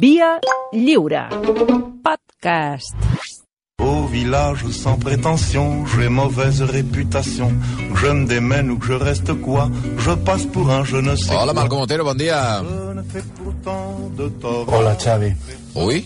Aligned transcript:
Via 0.00 0.38
lliure. 0.72 1.28
Podcast. 2.04 2.94
Au 3.82 4.06
village 4.06 4.66
sans 4.70 4.96
prétention, 4.98 5.84
j'ai 5.86 6.08
mauvaise 6.08 6.62
réputation. 6.62 7.52
Que 7.92 7.98
je 8.00 8.06
me 8.12 8.26
démène 8.26 8.70
ou 8.70 8.78
que 8.78 8.86
je 8.86 8.92
reste 8.92 9.32
quoi, 9.40 9.68
je 9.98 10.10
passe 10.12 10.46
pour 10.46 10.70
un 10.70 10.84
je 10.84 10.96
ne 10.98 11.16
sais 11.16 11.32
Hola, 11.34 11.52
quoi. 11.52 11.54
Malcom 11.54 11.80
Otero, 11.80 12.04
bon 12.04 12.14
dia. 12.14 12.62
Hola, 14.66 14.94
Xavi. 14.96 15.32
Ui, 15.74 16.04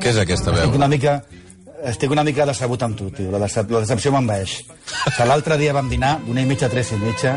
què 0.00 0.08
és 0.10 0.18
aquesta 0.18 0.50
Estic 0.50 0.64
veu? 0.64 0.76
una 0.76 0.88
mica, 0.88 1.22
estic 1.84 2.10
una 2.10 2.24
mica 2.24 2.46
decebut 2.48 2.82
amb 2.82 2.96
tu, 2.96 3.10
tio. 3.10 3.30
La, 3.30 3.38
decep 3.46 3.70
la 3.70 3.80
decepció 3.84 4.12
m'envaeix. 4.12 4.58
Que 5.16 5.24
l'altre 5.28 5.56
dia 5.60 5.72
vam 5.76 5.88
dinar 5.88 6.18
d'una 6.26 6.42
i 6.42 6.48
mitja 6.48 6.66
a 6.68 6.72
tres 6.72 6.92
i 6.92 7.00
mitja 7.00 7.36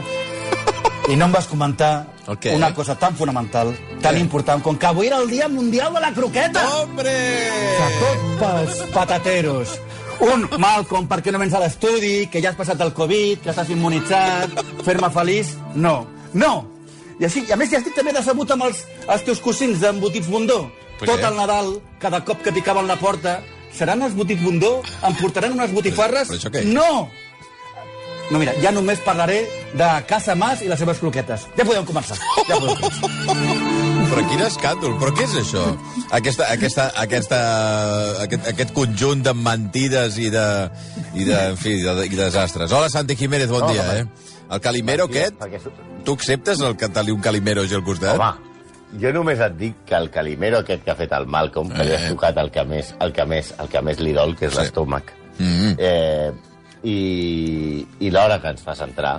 i 1.10 1.16
no 1.16 1.26
em 1.28 1.34
vas 1.36 1.48
comentar 1.48 2.08
què? 2.42 2.56
una 2.56 2.74
cosa 2.74 2.96
tan 2.98 3.16
fonamental, 3.16 3.74
tan 4.02 4.16
Què? 4.16 4.22
important, 4.22 4.62
com 4.64 4.78
que 4.78 4.88
avui 4.88 5.08
era 5.08 5.20
el 5.22 5.30
dia 5.30 5.48
mundial 5.50 5.94
de 5.94 6.02
la 6.02 6.12
croqueta. 6.14 6.64
Hombre! 6.82 7.14
Que 7.78 7.90
tot 8.02 8.24
pels 8.42 8.80
patateros. 8.94 9.76
Un, 10.26 10.48
Malcolm, 10.58 11.10
per 11.12 11.20
què 11.22 11.34
no 11.34 11.42
vens 11.42 11.54
a 11.54 11.60
l'estudi, 11.62 12.28
que 12.32 12.42
ja 12.42 12.54
has 12.54 12.58
passat 12.58 12.82
el 12.82 12.94
Covid, 12.96 13.44
que 13.44 13.52
estàs 13.52 13.70
immunitzat, 13.76 14.56
fer-me 14.88 15.12
feliç? 15.14 15.54
No. 15.76 16.06
No! 16.34 16.54
I, 17.20 17.28
així, 17.28 17.44
I 17.48 17.54
a 17.54 17.60
més 17.60 17.70
ja 17.72 17.82
estic 17.84 17.96
també 17.96 18.14
decebut 18.16 18.50
amb 18.56 18.66
els, 18.68 18.82
els 19.06 19.28
teus 19.28 19.44
cosins 19.44 19.84
d'embotits 19.84 20.32
Bundó. 20.32 20.66
Pues 20.98 21.12
Tot 21.12 21.20
sí. 21.20 21.28
el 21.28 21.36
Nadal, 21.36 21.76
cada 22.00 22.24
cop 22.26 22.42
que 22.42 22.54
picaven 22.56 22.88
la 22.88 22.96
porta, 22.98 23.42
seran 23.76 24.02
els 24.08 24.16
botits 24.16 24.42
Bundó? 24.42 24.80
Em 25.04 25.16
portaran 25.20 25.54
unes 25.54 25.76
botifarres? 25.76 26.32
però 26.32 26.40
això 26.40 26.52
què? 26.52 26.64
No! 26.72 27.10
No, 28.32 28.40
mira, 28.40 28.56
ja 28.64 28.72
només 28.74 29.04
parlaré 29.06 29.44
de 29.76 29.88
Casa 30.08 30.36
Mas 30.40 30.62
i 30.64 30.70
les 30.72 30.80
seves 30.80 31.00
croquetes. 31.04 31.48
Ja 31.58 31.66
podem 31.68 31.86
començar. 31.88 32.16
Ja 32.48 32.56
podem 32.62 32.78
començar. 32.80 33.10
Però 34.06 34.22
quin 34.30 34.44
escàndol, 34.46 34.94
però 35.02 35.12
què 35.18 35.26
és 35.26 35.34
això? 35.42 35.64
Aquesta, 36.16 36.48
aquesta, 36.54 36.86
aquesta, 37.02 37.40
aquest, 38.24 38.48
aquest 38.54 38.74
conjunt 38.78 39.24
de 39.26 39.34
mentides 39.36 40.18
i 40.22 40.30
de, 40.34 40.46
i 41.18 41.26
de, 41.28 41.36
en 41.52 41.58
fi, 41.60 41.76
de, 41.84 41.96
i 42.08 42.16
desastres. 42.16 42.72
Hola, 42.72 42.90
Santi 42.94 43.18
Jiménez, 43.20 43.50
bon 43.52 43.64
Hola, 43.66 43.74
dia, 43.74 43.84
home. 43.84 44.00
eh? 44.00 44.34
El 44.56 44.62
calimero 44.62 45.08
aquest, 45.10 45.40
Perquè, 45.42 45.60
tu 46.06 46.14
acceptes 46.14 46.62
el 46.62 46.76
que 46.78 46.88
un 47.12 47.20
calimero 47.22 47.64
aquí 47.66 47.74
al 47.74 47.84
costat? 47.84 48.16
home, 48.20 48.54
jo 49.02 49.12
només 49.12 49.40
et 49.42 49.56
dic 49.58 49.80
que 49.90 49.96
el 49.98 50.12
calimero 50.14 50.60
aquest 50.62 50.84
que 50.86 50.92
ha 50.94 50.96
fet 50.96 51.12
el 51.18 51.26
Malcolm, 51.28 51.72
que 51.74 51.84
li 51.84 51.92
Eh. 51.92 51.96
has 51.98 52.10
tocat 52.14 52.38
el 52.38 52.52
que 52.52 52.64
més, 52.64 52.94
el 53.02 53.12
que 53.12 53.26
més, 53.26 53.54
el 53.60 53.68
que 53.68 53.82
més 53.82 54.00
li 54.00 54.14
dol, 54.14 54.36
que 54.38 54.46
és 54.46 54.54
Sí. 54.54 54.60
l'estómac, 54.62 55.12
Mm. 55.40 55.74
eh, 55.80 56.32
i, 56.86 57.82
i 58.06 58.12
l'hora 58.14 58.38
que 58.44 58.52
ens 58.54 58.62
fas 58.66 58.80
entrar, 58.86 59.18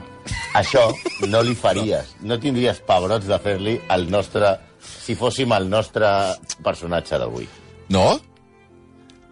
això 0.54 0.86
no 1.26 1.42
li 1.42 1.54
faries, 1.58 2.14
no 2.22 2.38
tindries 2.42 2.78
pebrots 2.86 3.26
de 3.28 3.38
fer-li 3.42 3.76
el 3.96 4.08
nostre, 4.12 4.54
si 4.80 5.16
fóssim 5.18 5.52
el 5.56 5.68
nostre 5.68 6.08
personatge 6.64 7.18
d'avui. 7.18 7.48
No? 7.90 8.08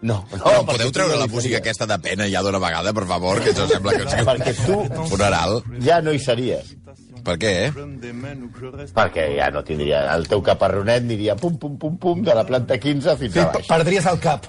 No, 0.05 0.19
no, 0.29 0.37
No, 0.37 0.65
podeu 0.67 0.91
treure 0.93 1.15
no 1.15 1.21
la 1.23 1.27
música 1.31 1.57
aquesta 1.57 1.87
de 1.89 1.95
pena 2.03 2.27
ja 2.29 2.43
d'una 2.45 2.59
vegada, 2.61 2.91
per 2.93 3.07
favor, 3.09 3.39
que 3.41 3.53
això 3.55 3.65
sembla 3.71 3.95
que 3.95 4.03
és 4.05 4.27
Perquè 4.27 4.51
tu 4.65 4.75
un 4.83 5.07
funeral. 5.09 5.61
ja 5.81 6.01
no 6.03 6.13
hi 6.13 6.19
series. 6.21 6.75
Per 7.25 7.39
què, 7.41 7.53
eh? 7.65 7.71
Perquè 8.93 9.23
ja 9.39 9.47
no 9.49 9.63
tindria... 9.65 10.03
El 10.13 10.27
teu 10.29 10.43
caparronet 10.45 11.01
aniria 11.07 11.33
pum, 11.39 11.55
pum, 11.57 11.73
pum, 11.81 11.95
pum, 11.97 12.21
de 12.21 12.35
la 12.37 12.43
planta 12.45 12.77
15 12.77 13.15
fins 13.17 13.33
Sí, 13.33 13.39
a 13.41 13.47
baix. 13.55 13.65
perdries 13.71 14.05
el 14.11 14.19
cap. 14.21 14.45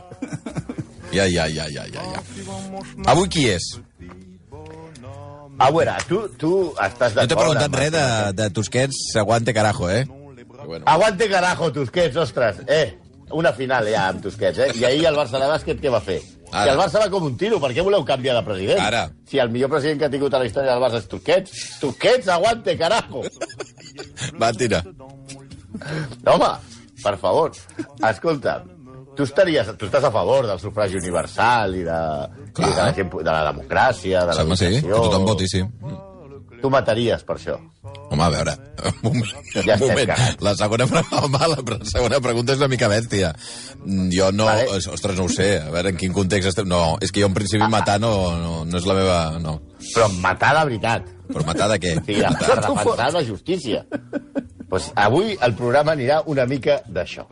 Ja, 1.13 1.25
ja, 1.27 1.47
ja, 1.49 1.69
ja, 1.71 1.85
ja, 1.93 2.03
ja. 2.13 2.21
Avui 3.07 3.29
qui 3.33 3.47
és? 3.51 3.65
A 5.59 5.71
veure, 5.73 5.95
tu, 6.09 6.21
tu 6.37 6.53
estàs 6.85 7.15
No 7.15 7.23
d'acord... 7.23 7.29
t'he 7.31 7.39
preguntat 7.41 7.77
res 7.81 7.93
de, 7.95 8.05
de 8.37 8.49
Tusquets, 8.53 8.99
aguante 9.17 9.55
carajo, 9.57 9.89
eh? 9.89 10.05
Bueno. 10.67 10.85
Aguante 10.85 11.29
carajo, 11.31 11.71
Tusquets, 11.73 12.17
ostres. 12.21 12.59
Eh, 12.67 12.99
una 13.33 13.53
final 13.57 13.89
ja 13.89 14.09
amb 14.11 14.21
Tusquets, 14.27 14.59
eh? 14.67 14.69
I 14.77 14.85
ahir 14.91 15.07
el 15.09 15.17
Barça 15.17 15.41
de 15.41 15.49
bàsquet 15.49 15.81
què 15.81 15.93
va 15.93 16.03
fer? 16.05 16.19
Ara. 16.51 16.65
Que 16.67 16.75
el 16.75 16.79
Barça 16.83 17.01
va 17.01 17.09
com 17.11 17.25
un 17.31 17.39
tiro, 17.41 17.59
per 17.63 17.73
què 17.73 17.83
voleu 17.87 18.05
canviar 18.07 18.37
de 18.37 18.45
president? 18.47 18.83
Ara. 18.85 19.07
Si 19.31 19.41
el 19.43 19.49
millor 19.55 19.73
president 19.73 20.03
que 20.03 20.11
ha 20.11 20.13
tingut 20.13 20.35
a 20.37 20.43
la 20.43 20.51
història 20.51 20.75
del 20.75 20.85
Barça 20.85 21.01
és 21.01 21.09
Tusquets. 21.11 21.57
Tusquets, 21.81 22.29
aguante, 22.37 22.77
carajo. 22.79 23.25
Va, 24.43 24.53
tira. 24.53 24.83
Home, 26.27 26.53
per 27.03 27.17
favor, 27.23 27.53
escolta, 28.11 28.61
tu, 29.17 29.25
estaries, 29.27 29.71
tu 29.79 29.89
estàs 29.89 30.05
a 30.07 30.11
favor 30.15 30.47
del 30.49 30.61
sufragi 30.63 30.99
universal 31.01 31.75
i 31.79 31.85
de, 31.87 32.01
i 32.57 32.61
de, 32.63 32.75
la, 32.77 32.91
gent, 32.97 33.11
de 33.17 33.31
la 33.31 33.43
democràcia, 33.53 34.27
de 34.29 34.37
Home, 34.45 34.57
sí, 34.61 34.75
que 34.83 34.93
tothom 34.93 35.25
voti, 35.29 35.49
sí. 35.51 35.65
Tu 36.57 36.71
mataries 36.73 37.21
per 37.27 37.35
això. 37.37 37.57
Home, 38.09 38.23
a 38.25 38.29
veure, 38.33 38.53
un 38.87 38.95
moment, 39.03 39.49
Ja 39.67 39.75
un 39.77 39.83
moment. 39.91 40.13
La 40.41 40.55
segona, 40.57 40.87
home, 41.21 41.41
la 41.53 41.79
segona 41.91 42.21
pregunta 42.25 42.55
és 42.55 42.63
una 42.63 42.69
mica 42.73 42.89
bèstia. 42.89 43.33
Mm, 43.85 44.07
Jo 44.15 44.31
no, 44.33 44.47
Vale. 44.49 44.79
ostres, 44.79 45.19
no 45.19 45.27
ho 45.27 45.33
sé, 45.33 45.51
a 45.61 45.71
veure 45.75 45.93
en 45.93 45.99
quin 46.01 46.15
context 46.17 46.53
estem... 46.55 46.69
No, 46.71 46.97
és 47.05 47.13
que 47.13 47.21
jo 47.25 47.29
en 47.29 47.35
principi 47.37 47.67
matar 47.71 47.99
no, 48.01 48.13
no, 48.41 48.63
no 48.65 48.79
és 48.81 48.87
la 48.89 48.97
meva... 48.99 49.19
No. 49.43 49.59
Però 49.93 50.09
matar 50.23 50.55
de 50.61 50.65
veritat. 50.71 51.11
Però 51.29 51.45
matar 51.47 51.69
de 51.75 51.81
què? 51.83 51.93
Sí, 52.07 52.21
a, 52.25 52.31
a 52.33 52.57
defensar 52.63 53.13
la 53.15 53.25
justícia. 53.27 53.85
pues 54.69 54.89
avui 54.99 55.37
el 55.47 55.53
programa 55.55 55.93
anirà 55.95 56.23
una 56.27 56.47
mica 56.47 56.81
d'això. 56.91 57.23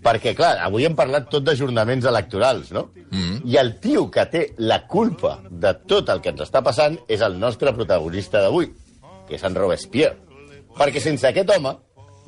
Perquè, 0.00 0.32
clar, 0.36 0.54
avui 0.64 0.86
hem 0.88 0.94
parlat 0.96 1.26
tot 1.28 1.44
d'ajornaments 1.44 2.06
electorals, 2.08 2.70
no? 2.72 2.86
Mm. 3.10 3.42
I 3.52 3.58
el 3.60 3.74
tio 3.82 4.06
que 4.12 4.24
té 4.32 4.46
la 4.64 4.80
culpa 4.88 5.36
de 5.50 5.74
tot 5.90 6.08
el 6.08 6.22
que 6.24 6.32
ens 6.32 6.46
està 6.46 6.62
passant 6.64 6.96
és 7.08 7.20
el 7.20 7.36
nostre 7.40 7.74
protagonista 7.76 8.40
d'avui, 8.40 8.70
que 9.28 9.36
és 9.36 9.44
en 9.44 9.58
Robespierre. 9.58 10.16
Perquè 10.78 11.02
sense 11.04 11.28
aquest 11.28 11.52
home 11.52 11.74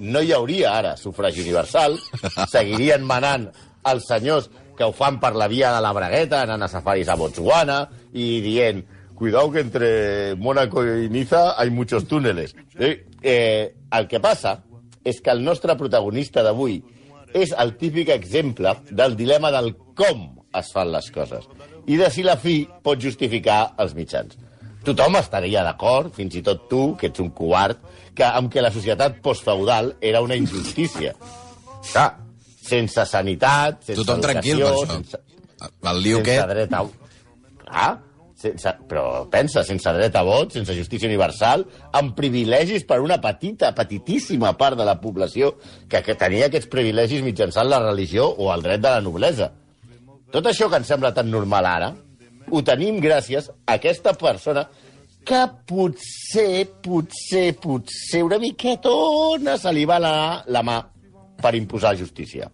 no 0.02 0.20
hi 0.20 0.32
hauria 0.36 0.74
ara 0.76 0.96
sufragi 1.00 1.44
universal, 1.46 1.96
seguirien 2.52 3.06
manant 3.08 3.48
els 3.88 4.04
senyors 4.08 4.50
que 4.76 4.84
ho 4.84 4.92
fan 4.92 5.18
per 5.22 5.32
la 5.38 5.48
via 5.48 5.72
de 5.72 5.80
la 5.84 5.92
bragueta, 5.96 6.42
anant 6.42 6.64
a 6.64 6.68
safaris 6.68 7.08
a 7.08 7.16
Botswana 7.16 7.86
i 8.12 8.40
dient 8.44 8.82
cuidado 9.14 9.52
que 9.52 9.60
entre 9.60 10.34
Mónaco 10.36 10.84
y 10.84 11.08
Niza 11.08 11.58
hay 11.58 11.70
muchos 11.70 12.06
túneles. 12.08 12.56
Eh, 12.78 13.06
eh, 13.22 13.74
el 13.92 14.08
que 14.08 14.18
passa 14.20 14.64
és 15.04 15.20
que 15.22 15.30
el 15.30 15.44
nostre 15.44 15.76
protagonista 15.78 16.42
d'avui 16.42 16.80
és 17.34 17.52
el 17.58 17.74
típic 17.80 18.12
exemple 18.14 18.74
del 18.90 19.16
dilema 19.18 19.50
del 19.54 19.72
com 19.98 20.28
es 20.58 20.72
fan 20.74 20.90
les 20.92 21.10
coses 21.14 21.48
i 21.90 21.98
de 21.98 22.08
si 22.14 22.22
la 22.26 22.36
fi 22.38 22.62
pot 22.84 23.00
justificar 23.02 23.74
els 23.82 23.94
mitjans. 23.98 24.36
Tothom 24.86 25.16
estaria 25.18 25.62
d'acord, 25.66 26.10
fins 26.14 26.34
i 26.38 26.42
tot 26.46 26.66
tu, 26.70 26.82
que 26.98 27.08
ets 27.10 27.22
un 27.22 27.30
covard, 27.34 27.78
que 28.14 28.26
amb 28.26 28.50
que 28.52 28.62
la 28.62 28.70
societat 28.74 29.20
postfeudal 29.22 29.92
era 30.00 30.22
una 30.22 30.38
injustícia. 30.38 31.14
Clar, 31.92 32.08
sense 32.62 33.04
sanitat, 33.10 33.82
sense 33.86 34.02
Tothom 34.02 34.22
tranquil 34.24 34.62
per 34.62 34.70
educació, 34.70 34.86
això. 34.86 34.96
sense, 34.96 35.20
El 35.92 36.02
liu 36.02 36.18
sense 36.18 36.38
aquest... 36.38 36.54
dret 36.54 36.76
a... 36.78 36.82
Clar, 37.62 37.90
sense, 38.42 38.74
però 38.90 39.24
pensa, 39.32 39.62
sense 39.66 39.94
dret 39.96 40.16
a 40.18 40.22
vot, 40.26 40.52
sense 40.54 40.74
justícia 40.76 41.08
universal, 41.08 41.64
amb 41.98 42.14
privilegis 42.18 42.84
per 42.88 43.00
una 43.04 43.20
petita, 43.22 43.72
petitíssima 43.76 44.52
part 44.58 44.78
de 44.78 44.86
la 44.88 44.98
població 45.00 45.54
que, 45.88 46.02
que 46.02 46.18
tenia 46.18 46.50
aquests 46.50 46.70
privilegis 46.72 47.24
mitjançant 47.24 47.70
la 47.70 47.82
religió 47.84 48.28
o 48.28 48.52
el 48.54 48.64
dret 48.66 48.82
de 48.82 48.90
la 48.90 49.02
noblesa. 49.04 49.52
Tot 50.32 50.48
això 50.48 50.70
que 50.70 50.80
ens 50.80 50.88
sembla 50.88 51.12
tan 51.14 51.30
normal 51.30 51.68
ara, 51.68 51.92
ho 52.52 52.62
tenim 52.66 52.98
gràcies 53.00 53.50
a 53.52 53.76
aquesta 53.78 54.14
persona 54.18 54.66
que 55.24 55.42
potser, 55.68 56.66
potser, 56.82 57.52
potser 57.62 58.22
una 58.26 58.40
miquetona 58.42 59.56
se 59.60 59.72
li 59.74 59.84
va 59.86 60.00
anar 60.00 60.16
la 60.50 60.64
mà 60.66 60.80
per 61.42 61.54
imposar 61.58 61.94
justícia. 61.98 62.50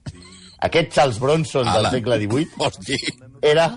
Aquest 0.69 0.93
Charles 0.93 1.21
Bronson 1.22 1.69
del 1.71 1.87
segle 1.93 2.19
XVIII 2.25 2.98
era 3.47 3.71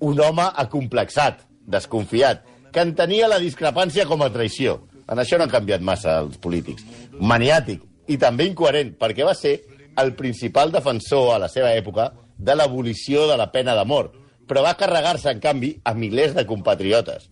un 0.00 0.20
home 0.20 0.46
acomplexat, 0.64 1.42
desconfiat, 1.66 2.44
que 2.72 2.84
entenia 2.84 3.28
la 3.30 3.40
discrepància 3.42 4.06
com 4.06 4.22
a 4.22 4.30
traïció. 4.32 4.80
En 5.08 5.22
això 5.22 5.38
no 5.38 5.46
han 5.46 5.52
canviat 5.52 5.84
massa 5.84 6.18
els 6.24 6.36
polítics. 6.42 6.84
Maniàtic 7.20 7.82
i 8.12 8.18
també 8.20 8.46
incoherent, 8.50 8.94
perquè 9.00 9.24
va 9.26 9.34
ser 9.34 9.60
el 9.96 10.12
principal 10.18 10.72
defensor 10.74 11.32
a 11.34 11.40
la 11.42 11.48
seva 11.48 11.72
època 11.74 12.10
de 12.36 12.54
l'abolició 12.54 13.26
de 13.30 13.36
la 13.40 13.50
pena 13.52 13.74
de 13.78 13.84
mort, 13.88 14.12
però 14.46 14.62
va 14.62 14.76
carregar-se, 14.78 15.30
en 15.32 15.40
canvi, 15.40 15.72
a 15.84 15.94
milers 15.94 16.34
de 16.36 16.44
compatriotes. 16.46 17.30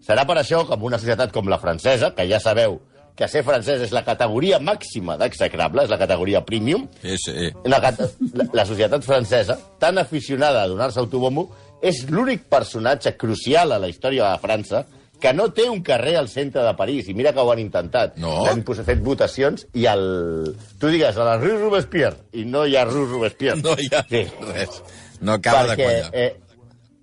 Serà 0.00 0.24
per 0.26 0.38
això 0.40 0.64
que 0.66 0.74
en 0.74 0.86
una 0.88 0.98
societat 0.98 1.32
com 1.34 1.50
la 1.50 1.60
francesa, 1.60 2.14
que 2.16 2.26
ja 2.30 2.40
sabeu 2.40 2.80
que 3.20 3.28
ser 3.28 3.42
francès 3.44 3.82
és 3.84 3.90
la 3.92 4.00
categoria 4.06 4.58
màxima 4.64 5.18
d'execrable, 5.20 5.84
és 5.84 5.92
la 5.92 5.98
categoria 6.00 6.40
premium, 6.46 6.86
sí, 7.02 7.18
sí. 7.20 7.50
la, 7.68 7.80
la, 7.82 8.46
la 8.56 8.64
societat 8.64 9.04
francesa, 9.04 9.58
tan 9.82 10.00
aficionada 10.00 10.62
a 10.62 10.70
donar-se 10.70 11.02
autobombo, 11.02 11.50
és 11.82 12.02
l'únic 12.10 12.42
personatge 12.50 13.14
crucial 13.16 13.72
a 13.72 13.78
la 13.80 13.88
història 13.88 14.30
de 14.32 14.38
França 14.42 14.84
que 15.20 15.34
no 15.36 15.50
té 15.52 15.66
un 15.68 15.82
carrer 15.84 16.14
al 16.16 16.28
centre 16.32 16.62
de 16.64 16.72
París, 16.78 17.08
i 17.08 17.14
mira 17.14 17.32
que 17.36 17.40
ho 17.44 17.50
han 17.52 17.58
intentat. 17.60 18.14
No? 18.16 18.46
Han 18.48 18.62
pos- 18.64 18.78
fet 18.86 19.02
votacions 19.04 19.66
i 19.76 19.84
el... 19.90 20.54
Tu 20.80 20.88
digues, 20.94 21.16
a 21.20 21.24
la 21.28 21.34
Rue 21.36 21.58
Robespierre, 21.58 22.16
i 22.32 22.46
no 22.48 22.62
hi 22.64 22.76
ha 22.76 22.86
Rue 22.88 23.04
Robespierre. 23.10 23.60
No 23.60 23.74
hi 23.76 23.90
ha 23.92 24.00
Sí. 24.08 24.22
res. 24.54 24.78
No 25.20 25.34
acaba 25.36 25.66
de 25.66 25.74
perquè, 25.74 25.84
quallar. 25.84 26.10
eh, 26.14 26.40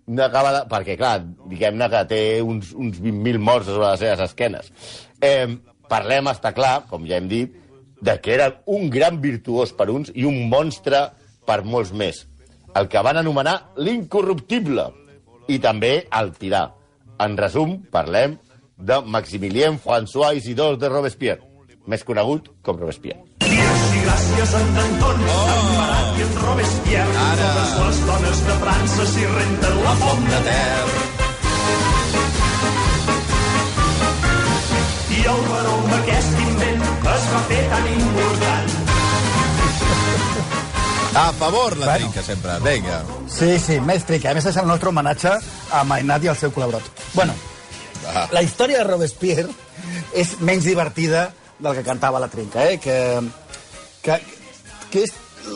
no 0.07 0.23
acaba 0.25 0.53
de... 0.55 0.63
Perquè, 0.71 0.95
clar, 0.97 1.19
diguem-ne 1.51 1.89
que 1.93 2.01
té 2.09 2.21
uns, 2.41 2.71
uns 2.73 2.97
20.000 3.05 3.37
morts 3.37 3.69
sobre 3.69 3.91
les 3.91 3.99
seves 4.01 4.25
esquenes. 4.31 4.71
Eh, 5.21 5.45
parlem, 5.87 6.25
està 6.33 6.55
clar, 6.57 6.87
com 6.89 7.05
ja 7.05 7.17
hem 7.21 7.29
dit, 7.29 7.53
de 8.01 8.17
que 8.21 8.33
era 8.33 8.49
un 8.65 8.89
gran 8.93 9.21
virtuós 9.21 9.71
per 9.77 9.91
uns 9.93 10.09
i 10.15 10.25
un 10.25 10.41
monstre 10.49 11.05
per 11.45 11.61
molts 11.65 11.93
més. 11.93 12.23
El 12.77 12.85
que 12.93 13.01
van 13.01 13.17
anomenar 13.17 13.55
l'incorruptible 13.81 14.83
i 15.49 15.57
també 15.63 15.93
el 16.19 16.33
tirà. 16.37 16.67
En 17.25 17.37
resum, 17.39 17.71
parlem 17.89 18.35
de 18.77 18.99
Maximilien 19.13 19.79
François 19.81 20.37
Isidore 20.37 20.77
de 20.77 20.91
Robespierre, 20.91 21.41
més 21.89 22.03
conegut 22.05 22.51
com 22.61 22.77
Robespierre. 22.77 23.23
I 23.47 24.03
gràcies 24.03 24.53
a 24.53 24.61
en 24.61 24.69
Danton, 24.75 25.25
oh. 25.25 25.39
en 25.55 25.65
Marat 25.79 26.19
i 26.19 26.25
en 26.27 26.37
Robespierre, 26.43 27.17
Ara. 27.23 27.49
totes 27.55 27.73
les 27.81 28.03
dones 28.11 28.43
de 28.49 28.59
França 28.65 29.09
s'hi 29.13 29.25
renten 29.33 29.81
la 29.87 29.95
font 30.03 30.29
de 30.35 30.43
Ter. 30.49 30.85
I 35.17 35.25
el 35.33 35.43
baró 35.49 35.75
amb 35.81 35.97
aquest 36.03 36.39
invent 36.45 36.87
es 37.15 37.29
va 37.33 37.43
fer 37.49 37.63
tan 37.73 37.93
important. 37.97 38.56
A 41.17 41.33
favor, 41.33 41.75
la 41.77 41.85
Bueno. 41.87 42.11
trinca, 42.11 42.21
sempre. 42.23 42.51
Vinga. 42.59 43.01
Sí, 43.27 43.57
sí, 43.59 43.79
més 43.81 44.05
trica. 44.05 44.29
A 44.31 44.33
més, 44.37 44.45
és 44.45 44.57
el 44.61 44.67
nostre 44.69 44.89
homenatge 44.91 45.31
a 45.73 45.83
Mainat 45.83 46.23
i 46.23 46.27
al 46.29 46.37
seu 46.37 46.51
col·laborador. 46.53 46.85
Bueno, 47.13 47.33
Ah. 48.13 48.27
la 48.31 48.41
història 48.43 48.77
de 48.77 48.83
Robespierre 48.85 49.49
és 50.13 50.39
menys 50.39 50.63
divertida 50.63 51.31
del 51.59 51.73
que 51.75 51.83
cantava 51.83 52.19
la 52.19 52.27
trinca, 52.29 52.63
eh? 52.69 52.77
Que, 52.79 53.19
que, 54.03 54.19
que 54.91 55.03
és 55.03 55.13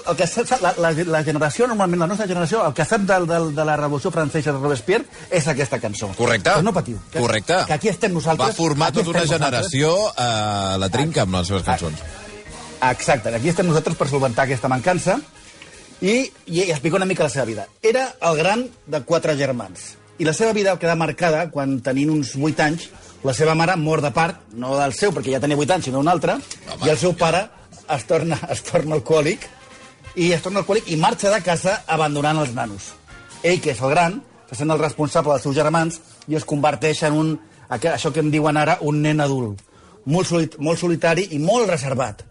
el 0.07 0.15
que 0.15 0.25
sap, 0.25 0.49
la, 0.61 0.73
la, 0.79 0.91
la 1.05 1.23
generació, 1.23 1.67
normalment, 1.67 1.99
la 1.99 2.07
nostra 2.07 2.25
generació, 2.27 2.65
el 2.65 2.73
que 2.73 2.83
sap 2.85 3.01
del, 3.01 3.27
del, 3.27 3.53
de 3.55 3.65
la 3.65 3.75
Revolució 3.77 4.09
Francesa 4.11 4.51
de 4.53 4.57
Robespierre 4.57 5.05
és 5.29 5.47
aquesta 5.47 5.79
cançó. 5.79 6.09
Correcte. 6.17 6.49
Però 6.49 6.63
no 6.63 6.73
patiu. 6.73 6.97
Que, 7.11 7.19
Correcte. 7.19 7.59
Que 7.67 7.73
aquí 7.73 7.89
estem 7.91 8.13
nosaltres. 8.13 8.49
Va 8.49 8.53
formar 8.57 8.91
tota 8.91 9.11
una 9.11 9.25
generació 9.27 9.93
a 10.17 10.77
la 10.79 10.89
trinca 10.89 11.21
amb 11.27 11.35
les 11.35 11.47
seves 11.53 11.63
cançons. 11.63 11.99
Exacte, 12.89 13.35
aquí 13.35 13.49
estem 13.49 13.67
nosaltres 13.67 13.95
per 13.95 14.07
solventar 14.09 14.45
aquesta 14.47 14.67
mancança 14.67 15.19
i, 16.01 16.31
i 16.47 16.67
explicar 16.67 16.99
una 16.99 17.09
mica 17.09 17.23
la 17.23 17.33
seva 17.33 17.45
vida. 17.45 17.67
Era 17.81 18.09
el 18.29 18.37
gran 18.37 18.67
de 18.87 19.01
quatre 19.07 19.37
germans 19.37 19.95
i 20.21 20.25
la 20.25 20.33
seva 20.37 20.53
vida 20.53 20.75
queda 20.77 20.93
marcada 20.93 21.47
quan 21.49 21.79
tenint 21.81 22.11
uns 22.13 22.35
8 22.37 22.61
anys 22.61 22.89
la 23.25 23.33
seva 23.33 23.55
mare 23.57 23.73
mor 23.77 24.01
de 24.01 24.11
part, 24.13 24.43
no 24.53 24.75
del 24.77 24.93
seu, 24.93 25.13
perquè 25.13 25.33
ja 25.33 25.39
tenia 25.41 25.57
8 25.57 25.75
anys, 25.75 25.87
sinó 25.87 26.01
d'un 26.01 26.11
altre, 26.11 26.35
Home, 26.37 26.85
i 26.85 26.91
el 26.93 26.97
seu 26.97 27.15
pare 27.17 27.47
es 27.95 28.05
torna, 28.09 28.37
es 28.53 28.61
torna 28.65 28.97
alcohòlic 28.99 29.47
i 30.21 30.31
es 30.35 30.43
torna 30.45 30.61
alcohòlic 30.61 30.91
i 30.93 30.99
marxa 31.01 31.33
de 31.33 31.41
casa 31.45 31.79
abandonant 31.87 32.41
els 32.43 32.53
nanos. 32.53 32.91
Ell, 33.41 33.61
que 33.61 33.73
és 33.73 33.81
el 33.81 33.93
gran, 33.95 34.19
se 34.49 34.59
sent 34.59 34.69
el 34.69 34.81
responsable 34.81 35.33
dels 35.33 35.47
seus 35.47 35.57
germans 35.57 36.01
i 36.29 36.37
es 36.37 36.45
converteix 36.45 37.01
en 37.09 37.17
un, 37.17 37.35
això 37.69 38.13
que 38.13 38.21
em 38.21 38.29
diuen 38.33 38.61
ara, 38.61 38.77
un 38.85 39.01
nen 39.01 39.25
adult. 39.25 39.61
Molt, 40.05 40.29
solit, 40.29 40.57
molt 40.61 40.81
solitari 40.81 41.29
i 41.33 41.41
molt 41.41 41.69
reservat. 41.69 42.25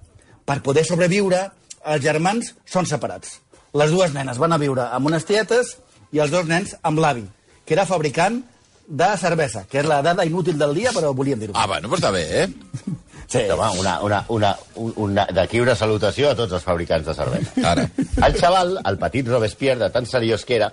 Per 0.46 0.60
poder 0.62 0.86
sobreviure, 0.86 1.48
els 1.90 2.06
germans 2.06 2.54
són 2.66 2.86
separats. 2.86 3.40
Les 3.78 3.92
dues 3.92 4.14
nenes 4.14 4.38
van 4.42 4.52
a 4.52 4.58
viure 4.58 4.88
amb 4.90 5.06
unes 5.06 5.26
tietes 5.28 5.76
i 6.10 6.18
els 6.22 6.32
dos 6.32 6.48
nens 6.48 6.74
amb 6.82 6.98
l'avi, 7.02 7.22
que 7.64 7.76
era 7.76 7.86
fabricant 7.86 8.40
de 8.90 9.10
cervesa, 9.20 9.64
que 9.70 9.78
és 9.84 9.86
la 9.86 10.00
dada 10.02 10.26
inútil 10.26 10.58
del 10.58 10.74
dia, 10.74 10.90
però 10.94 11.12
volíem 11.14 11.38
dir-ho. 11.38 11.54
Ah, 11.54 11.68
bueno, 11.70 11.88
però 11.88 12.00
està 12.00 12.10
bé, 12.10 12.24
eh? 12.42 12.48
sí. 13.30 13.44
Home, 13.54 13.68
una, 13.78 14.00
una, 14.02 14.24
una, 14.28 14.50
una, 14.74 15.26
d'aquí 15.30 15.60
una 15.62 15.76
salutació 15.78 16.32
a 16.32 16.38
tots 16.38 16.58
els 16.58 16.66
fabricants 16.66 17.06
de 17.06 17.14
cervesa. 17.14 17.54
Ara. 17.70 17.86
El 18.26 18.38
xaval, 18.40 18.74
el 18.90 18.98
petit 18.98 19.30
Robespierre, 19.30 19.78
de 19.84 19.90
tan 19.94 20.10
seriós 20.10 20.42
que 20.44 20.58
era, 20.58 20.72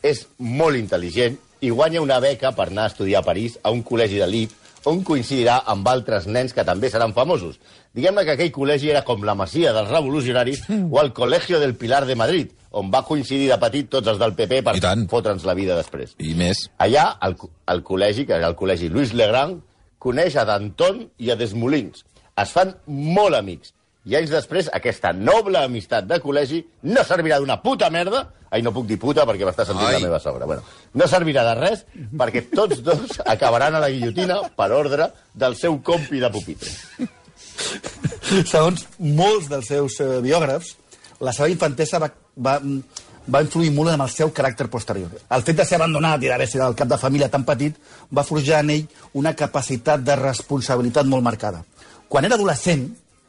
és 0.00 0.24
molt 0.38 0.78
intel·ligent 0.78 1.36
i 1.60 1.74
guanya 1.74 2.00
una 2.00 2.20
beca 2.22 2.54
per 2.56 2.70
anar 2.70 2.86
a 2.86 2.92
estudiar 2.94 3.20
a 3.20 3.26
París, 3.26 3.58
a 3.62 3.74
un 3.74 3.84
col·legi 3.84 4.22
d'elit, 4.22 4.54
on 4.88 5.02
coincidirà 5.06 5.58
amb 5.68 5.86
altres 5.90 6.26
nens 6.26 6.54
que 6.56 6.64
també 6.66 6.90
seran 6.90 7.14
famosos. 7.16 7.58
Diguem-ne 7.94 8.24
que 8.24 8.34
aquell 8.36 8.52
col·legi 8.54 8.90
era 8.92 9.04
com 9.06 9.24
la 9.26 9.36
Masia 9.38 9.74
dels 9.76 9.90
Revolucionaris 9.92 10.64
o 10.90 11.00
el 11.02 11.12
Colegio 11.16 11.60
del 11.60 11.76
Pilar 11.76 12.04
de 12.08 12.16
Madrid, 12.16 12.52
on 12.70 12.90
va 12.92 13.04
coincidir 13.04 13.48
de 13.50 13.58
petit 13.60 13.88
tots 13.92 14.08
els 14.10 14.20
del 14.20 14.36
PP 14.38 14.62
per 14.66 14.76
fotre'ns 15.10 15.46
la 15.48 15.56
vida 15.58 15.76
després. 15.78 16.14
I 16.18 16.34
més. 16.38 16.66
Allà, 16.84 17.10
al, 17.20 17.36
al 17.66 17.82
col·legi, 17.84 18.26
que 18.28 18.36
era 18.36 18.50
el 18.50 18.56
col·legi 18.58 18.90
Louis 18.92 19.14
Legrand, 19.16 19.60
coneix 19.98 20.36
a 20.38 20.46
Danton 20.48 21.04
i 21.18 21.32
a 21.32 21.36
Desmolins. 21.38 22.04
Es 22.38 22.54
fan 22.54 22.76
molt 22.86 23.36
amics. 23.38 23.74
I 24.08 24.16
anys 24.16 24.30
després, 24.32 24.70
aquesta 24.72 25.12
noble 25.12 25.60
amistat 25.60 26.06
de 26.08 26.16
col·legi 26.22 26.62
no 26.88 27.04
servirà 27.04 27.38
d'una 27.40 27.58
puta 27.60 27.90
merda... 27.92 28.24
Ai, 28.48 28.62
no 28.64 28.72
puc 28.72 28.86
dir 28.88 28.96
puta 28.96 29.26
perquè 29.28 29.44
m'està 29.44 29.66
sentint 29.68 29.84
Ai. 29.84 29.98
la 29.98 30.06
meva 30.06 30.18
sogra. 30.24 30.46
Bueno, 30.48 30.62
no 30.96 31.06
servirà 31.10 31.42
de 31.44 31.56
res 31.58 31.82
perquè 32.16 32.46
tots 32.48 32.80
dos 32.80 33.18
acabaran 33.34 33.74
a 33.76 33.82
la 33.82 33.90
guillotina 33.92 34.38
per 34.56 34.70
ordre 34.72 35.10
del 35.36 35.56
seu 35.60 35.76
compi 35.84 36.22
de 36.22 36.30
pupitre. 36.32 36.70
Segons 38.48 38.86
molts 39.20 39.50
dels 39.52 39.68
seus 39.68 39.98
eh, 40.00 40.06
biògrafs, 40.24 40.70
la 41.20 41.34
seva 41.36 41.50
infantesa 41.52 42.00
va, 42.00 42.08
va, 42.46 42.54
va 43.28 43.42
influir 43.44 43.74
molt 43.76 43.92
en 43.92 44.04
el 44.06 44.12
seu 44.14 44.32
caràcter 44.32 44.70
posterior. 44.72 45.12
El 45.36 45.44
fet 45.44 45.60
de 45.60 45.66
ser 45.68 45.76
abandonat 45.76 46.24
i 46.24 46.32
d'haver 46.32 46.46
sigut 46.48 46.70
el 46.70 46.78
cap 46.78 46.88
de 46.88 47.00
família 47.02 47.28
tan 47.28 47.44
petit 47.44 47.76
va 48.08 48.24
forjar 48.24 48.62
en 48.64 48.72
ell 48.78 48.88
una 49.20 49.34
capacitat 49.36 50.00
de 50.08 50.16
responsabilitat 50.16 51.12
molt 51.12 51.28
marcada. 51.28 51.60
Quan 52.08 52.24
era 52.24 52.40
adolescent, 52.40 52.88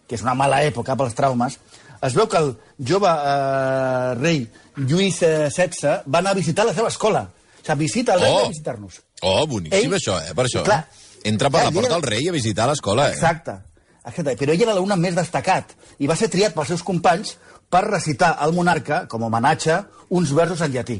que 0.09 0.15
és 0.17 0.23
una 0.25 0.33
mala 0.33 0.63
època 0.65 0.95
pels 0.97 1.13
traumes, 1.15 1.59
es 2.01 2.15
veu 2.17 2.25
que 2.31 2.37
el 2.41 2.55
jove 2.87 3.09
eh, 3.11 4.13
rei 4.19 4.47
Lluís 4.79 5.21
eh, 5.27 5.49
XVI 5.51 6.01
va 6.07 6.19
anar 6.23 6.31
a 6.31 6.39
visitar 6.39 6.65
la 6.65 6.73
seva 6.73 6.87
escola. 6.87 7.21
O 7.29 7.65
sigui, 7.65 7.79
visita 7.85 8.13
el 8.15 8.21
rei 8.21 8.31
Oh. 8.33 8.45
a 8.45 8.49
visitar-nos. 8.49 9.01
Oh, 9.21 9.45
boníssim, 9.45 9.91
Ell- 9.91 9.93
això, 9.97 10.15
eh? 10.23 10.33
Per 10.33 10.45
això. 10.47 10.63
Clar. 10.63 10.85
Entra 11.23 11.49
per 11.51 11.59
Clar, 11.59 11.65
la 11.65 11.71
porta 11.75 11.89
era- 11.89 11.95
del 11.99 12.07
rei 12.09 12.29
a 12.29 12.31
visitar 12.31 12.67
l'escola, 12.69 13.09
eh? 13.09 13.13
Exacte. 13.13 13.51
Exacte. 14.05 14.37
Però 14.39 14.53
ell 14.53 14.61
era 14.63 14.71
l'alumne 14.73 14.95
més 14.95 15.13
destacat 15.15 15.75
i 15.99 16.07
va 16.07 16.15
ser 16.15 16.29
triat 16.31 16.53
pels 16.55 16.67
seus 16.71 16.81
companys 16.83 17.35
per 17.69 17.83
recitar 17.85 18.37
al 18.39 18.53
monarca, 18.53 19.05
com 19.07 19.21
a 19.23 19.27
homenatge, 19.27 19.75
uns 20.09 20.31
versos 20.33 20.61
en 20.61 20.71
llatí. 20.71 20.95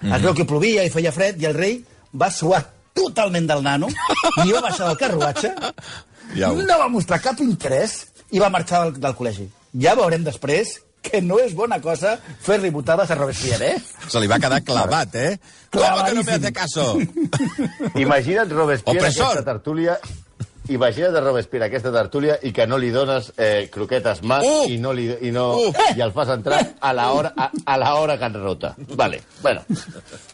Mm 0.00 0.10
-hmm. 0.10 0.16
Es 0.16 0.22
veu 0.22 0.34
que 0.34 0.44
plovia 0.44 0.84
i 0.84 0.90
feia 0.90 1.10
fred 1.12 1.40
i 1.40 1.46
el 1.46 1.54
rei 1.54 1.84
va 2.12 2.30
suar 2.30 2.62
totalment 2.92 3.46
del 3.48 3.62
nano 3.62 3.88
i 4.44 4.52
va 4.52 4.60
baixar 4.60 4.86
del 4.88 4.96
carruatge, 4.98 5.54
Ja 6.36 6.50
ho- 6.52 6.62
no 6.62 6.78
va 6.78 6.88
mostrar 6.88 7.20
cap 7.20 7.40
interès 7.40 8.06
i 8.34 8.42
va 8.42 8.50
marxar 8.50 8.82
del, 8.88 8.98
del 9.00 9.14
col·legi. 9.18 9.46
Ja 9.80 9.94
veurem 9.98 10.24
després 10.26 10.80
que 11.04 11.20
no 11.20 11.36
és 11.42 11.52
bona 11.54 11.76
cosa 11.84 12.14
fer-li 12.42 12.70
botades 12.72 13.10
a 13.12 13.16
Robespierre, 13.18 13.74
eh? 13.76 14.08
Se 14.08 14.20
li 14.22 14.28
va 14.30 14.38
quedar 14.40 14.62
clavat, 14.64 15.14
eh? 15.20 15.34
Com 15.70 15.82
que 16.06 16.14
no 16.16 16.22
me 16.24 16.32
hace 16.38 16.52
caso? 16.56 16.86
Imagina't 17.94 18.50
Robespierre 18.52 18.98
Opressor. 18.98 19.26
aquesta 19.34 19.44
tertúlia 19.52 19.98
Imagina't 20.72 21.12
a 21.12 21.20
Robespierre 21.20 21.66
aquesta 21.68 21.90
tertúlia 21.92 22.38
i 22.48 22.50
que 22.56 22.64
no 22.66 22.78
li 22.80 22.88
dones 22.94 23.26
eh, 23.36 23.66
croquetes 23.72 24.22
mà 24.24 24.38
Uh! 24.40 24.62
i, 24.72 24.78
no 24.80 24.94
li, 24.96 25.10
i, 25.28 25.32
no, 25.34 25.42
Uh! 25.60 25.74
i 25.92 26.00
el 26.00 26.14
fas 26.16 26.30
entrar 26.32 26.62
a 26.80 26.92
la 26.96 27.10
hora, 27.12 27.34
a, 27.36 27.50
a 27.66 27.76
la 27.76 27.90
hora 28.00 28.16
que 28.16 28.24
enrota. 28.30 28.70
Vale, 28.96 29.20
bueno. 29.42 29.60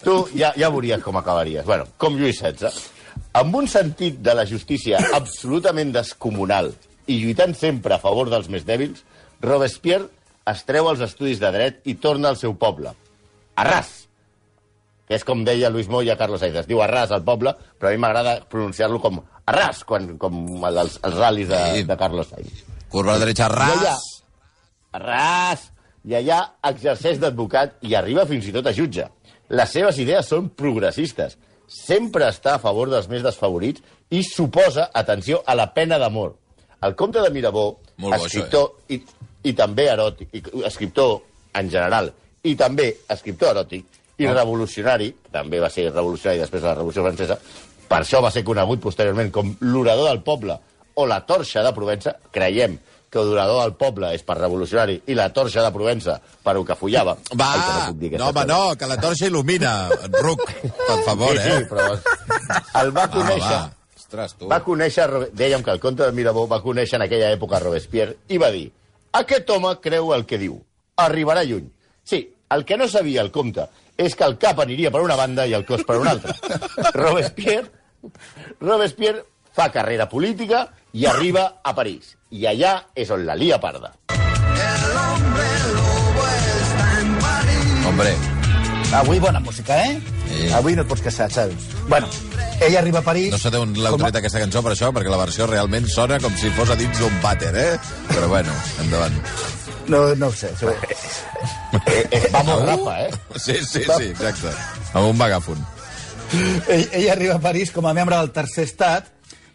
Tu 0.05 0.15
ja, 0.39 0.53
ja 0.55 0.71
veuries 0.71 1.03
com 1.03 1.19
acabaries. 1.19 1.65
Bueno, 1.67 1.89
com 1.99 2.15
Lluís 2.15 2.39
XVI. 2.39 2.71
Amb 3.43 3.59
un 3.59 3.67
sentit 3.67 4.21
de 4.23 4.37
la 4.39 4.47
justícia 4.47 5.03
absolutament 5.19 5.91
descomunal 5.99 6.71
i 7.07 7.21
lluitant 7.23 7.55
sempre 7.57 7.95
a 7.95 7.99
favor 8.03 8.29
dels 8.31 8.49
més 8.49 8.65
dèbils, 8.67 9.05
Robespierre 9.41 10.09
es 10.51 10.65
treu 10.69 10.89
els 10.91 11.01
estudis 11.01 11.39
de 11.41 11.51
dret 11.53 11.81
i 11.89 11.95
torna 11.95 12.29
al 12.31 12.37
seu 12.37 12.55
poble. 12.59 12.93
Arràs! 13.57 13.97
que 15.11 15.17
és 15.19 15.25
com 15.27 15.41
deia 15.43 15.67
Luis 15.75 15.89
Moya 15.91 16.13
a 16.15 16.17
Carlos 16.17 16.39
Sainz. 16.39 16.55
Es 16.61 16.67
diu 16.71 16.79
Arràs 16.85 17.11
al 17.11 17.25
poble, 17.27 17.51
però 17.81 17.89
a 17.89 17.91
mi 17.91 17.99
m'agrada 17.99 18.37
pronunciar-lo 18.49 19.01
com 19.03 19.17
Arràs, 19.51 19.81
quan, 19.85 20.13
com 20.23 20.37
el- 20.69 20.79
els, 20.79 21.01
els 21.03 21.17
ral·lis 21.17 21.49
de, 21.51 21.59
Sí. 21.75 21.83
de 21.83 21.97
Carlos 21.99 22.29
Sainz. 22.29 22.61
Curva 22.89 23.11
a 23.11 23.19
la 23.19 23.25
derecha, 23.25 23.49
ras. 23.49 23.75
I 23.75 23.79
allà, 23.81 23.97
Arràs! 24.93 25.65
I 26.07 26.15
allà 26.17 26.39
exerceix 26.71 27.19
d'advocat 27.21 27.75
i 27.85 27.95
arriba 27.99 28.25
fins 28.27 28.47
i 28.49 28.53
tot 28.55 28.67
a 28.71 28.73
jutge. 28.73 29.05
Les 29.51 29.71
seves 29.75 29.99
idees 29.99 30.27
són 30.31 30.49
progressistes. 30.57 31.37
Sempre 31.67 32.29
està 32.31 32.55
a 32.55 32.63
favor 32.63 32.89
dels 32.91 33.09
més 33.11 33.23
desfavorits 33.23 33.83
i 34.11 34.23
suposa, 34.25 34.89
atenció, 34.95 35.43
a 35.47 35.55
la 35.55 35.69
pena 35.75 35.99
de 35.99 36.09
mort. 36.11 36.37
El 36.83 36.95
comte 36.97 37.21
de 37.21 37.31
Mirabó, 37.31 37.79
Molt 37.97 38.17
bo, 38.17 38.23
eh? 38.23 38.27
escriptor 38.27 38.71
i, 38.89 39.01
i 39.45 39.53
també 39.57 39.89
eròtic, 39.93 40.31
i, 40.33 40.43
escriptor 40.65 41.19
en 41.61 41.71
general, 41.73 42.13
i 42.43 42.55
també 42.57 42.91
escriptor 43.09 43.55
eròtic 43.57 43.85
i 44.21 44.27
Oh. 44.29 44.35
revolucionari, 44.37 45.15
també 45.33 45.61
va 45.61 45.71
ser 45.73 45.87
revolucionari 45.91 46.43
després 46.43 46.61
de 46.61 46.69
la 46.69 46.75
Revolució 46.75 47.03
Francesa, 47.07 47.39
per 47.89 48.03
això 48.03 48.21
va 48.23 48.31
ser 48.31 48.45
conegut 48.45 48.81
posteriorment 48.85 49.31
com 49.33 49.55
l'orador 49.61 50.11
del 50.11 50.21
poble 50.23 50.59
o 50.95 51.07
la 51.09 51.23
torxa 51.25 51.63
de 51.65 51.73
Provença, 51.73 52.13
creiem 52.31 52.77
que 53.11 53.19
l'orador 53.25 53.63
del 53.65 53.73
poble 53.81 54.13
és 54.15 54.23
per 54.23 54.37
revolucionari 54.39 55.01
i 55.11 55.17
la 55.19 55.31
torxa 55.35 55.65
de 55.65 55.73
Provença 55.75 56.21
per 56.45 56.55
ho 56.57 56.65
que 56.65 56.77
follava. 56.79 57.17
Va, 57.41 57.49
Ai, 57.57 57.97
que 57.97 58.19
no, 58.19 58.29
aquesta 58.29 58.29
home, 58.29 58.47
no, 58.53 58.61
que 58.77 58.87
la 58.93 59.01
torxa 59.01 59.27
il·lumina. 59.27 59.75
Ruc, 60.21 60.45
per 60.63 61.03
favor, 61.09 61.35
sí, 61.41 61.49
eh? 61.49 61.59
sí, 61.59 61.69
però 61.73 62.83
el 62.85 62.97
va 62.97 63.09
conèixer... 63.11 63.59
va. 63.59 63.69
Ostres, 64.11 64.35
tu. 64.35 64.49
Va 64.51 64.59
conèixer, 64.67 65.07
dèiem 65.39 65.63
que 65.63 65.71
el 65.71 65.79
comte 65.79 66.03
de 66.03 66.13
Mirabó 66.13 66.49
va 66.51 66.59
conèixer 66.65 66.99
en 66.99 67.05
aquella 67.05 67.31
època 67.31 67.61
Robespierre 67.63 68.17
i 68.35 68.41
va 68.43 68.49
dir 68.51 68.67
aquest 69.15 69.51
home 69.55 69.71
creu 69.83 70.11
el 70.17 70.25
que 70.27 70.39
diu, 70.39 70.57
arribarà 70.99 71.45
lluny. 71.47 71.69
Sí, 72.03 72.25
el 72.51 72.65
que 72.67 72.77
no 72.77 72.89
sabia 72.91 73.23
el 73.23 73.31
comte 73.31 73.69
és 73.97 74.17
que 74.19 74.27
el 74.27 74.35
cap 74.43 74.59
aniria 74.65 74.91
per 74.91 75.05
una 75.05 75.15
banda 75.15 75.47
i 75.47 75.55
el 75.55 75.63
cos 75.69 75.85
per 75.87 76.01
una 76.01 76.17
altra. 76.17 76.35
Robespierre, 76.99 77.71
Robespierre 78.59 79.23
fa 79.55 79.71
carrera 79.71 80.09
política 80.09 80.67
i 80.93 81.07
arriba 81.07 81.61
a 81.63 81.75
París. 81.77 82.17
I 82.35 82.51
allà 82.51 82.75
és 82.95 83.15
on 83.15 83.23
la 83.27 83.39
lia 83.39 83.61
parda. 83.63 83.95
Hombre, 87.87 88.15
Avui 88.91 89.21
bona 89.23 89.39
música, 89.39 89.77
eh? 89.87 90.20
Sí. 90.31 90.53
Avui 90.55 90.77
no 90.79 90.83
et 90.85 90.89
pots 90.89 91.03
queixar, 91.03 91.27
Xavi. 91.33 91.57
Bueno, 91.91 92.07
ell 92.63 92.77
arriba 92.79 93.01
a 93.01 93.03
París... 93.03 93.33
no 93.35 93.39
sé 93.43 93.51
d'on 93.51 93.73
l'heu 93.75 93.97
com 93.97 94.05
tret 94.05 94.17
aquesta 94.21 94.39
cançó 94.43 94.63
per 94.63 94.73
això, 94.77 94.93
perquè 94.95 95.11
la 95.11 95.19
versió 95.19 95.47
realment 95.51 95.89
sona 95.91 96.21
com 96.23 96.35
si 96.39 96.51
fos 96.55 96.71
a 96.71 96.77
dins 96.79 96.99
d'un 97.01 97.17
vàter, 97.25 97.51
eh? 97.59 97.73
Però 98.13 98.29
bueno, 98.31 98.55
endavant. 98.85 99.17
No, 99.91 100.05
no 100.15 100.29
ho 100.31 100.33
sé. 100.33 100.53
això- 100.55 100.75
Eh, 101.87 102.07
eh, 102.11 102.29
vamos, 102.33 102.63
Rafa, 102.67 102.95
eh? 103.07 103.11
Sí, 103.37 103.55
sí, 103.65 103.83
sí, 103.85 104.09
exacte. 104.11 104.51
Amb 104.93 105.07
un 105.09 105.17
megàfon. 105.19 105.59
Ell, 106.69 106.89
ell 106.93 107.09
arriba 107.11 107.35
a 107.37 107.43
París 107.43 107.71
com 107.75 107.87
a 107.87 107.95
membre 107.95 108.17
del 108.19 108.31
tercer 108.35 108.65
estat 108.69 109.07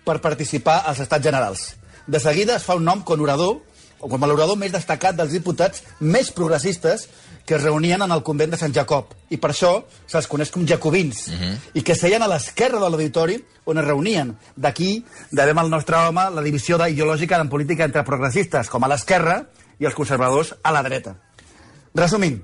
per 0.03 0.19
participar 0.23 0.81
als 0.87 0.99
estats 1.03 1.23
generals. 1.23 1.65
De 2.07 2.19
seguida 2.19 2.55
es 2.57 2.63
fa 2.67 2.75
un 2.75 2.83
nom 2.87 3.01
com 3.03 3.21
orador, 3.21 3.55
o 3.59 3.63
com 3.99 4.23
a 4.23 4.27
l'orador 4.27 4.57
més 4.57 4.73
destacat 4.73 5.15
dels 5.17 5.31
diputats 5.31 5.83
més 5.99 6.31
progressistes 6.31 7.07
que 7.45 7.55
es 7.55 7.61
reunien 7.61 8.01
en 8.01 8.11
el 8.11 8.23
convent 8.25 8.51
de 8.51 8.57
Sant 8.57 8.73
Jacob. 8.73 9.13
I 9.29 9.37
per 9.37 9.51
això 9.51 9.71
se'ls 10.09 10.27
coneix 10.27 10.49
com 10.51 10.65
jacobins. 10.65 11.27
I 11.77 11.83
que 11.85 11.95
seien 11.95 12.23
a 12.25 12.29
l'esquerra 12.29 12.81
de 12.81 12.89
l'auditori 12.89 13.37
on 13.65 13.77
es 13.77 13.85
reunien. 13.85 14.33
D'aquí 14.55 15.05
devem 15.31 15.61
al 15.61 15.69
nostre 15.69 15.97
home 15.97 16.25
la 16.33 16.45
divisió 16.45 16.79
ideològica 16.81 17.39
en 17.39 17.49
política 17.49 17.85
entre 17.85 18.03
progressistes, 18.03 18.69
com 18.69 18.83
a 18.83 18.89
l'esquerra, 18.89 19.43
i 19.79 19.85
els 19.85 19.95
conservadors 19.95 20.55
a 20.63 20.71
la 20.71 20.83
dreta. 20.83 21.15
Resumint, 21.95 22.39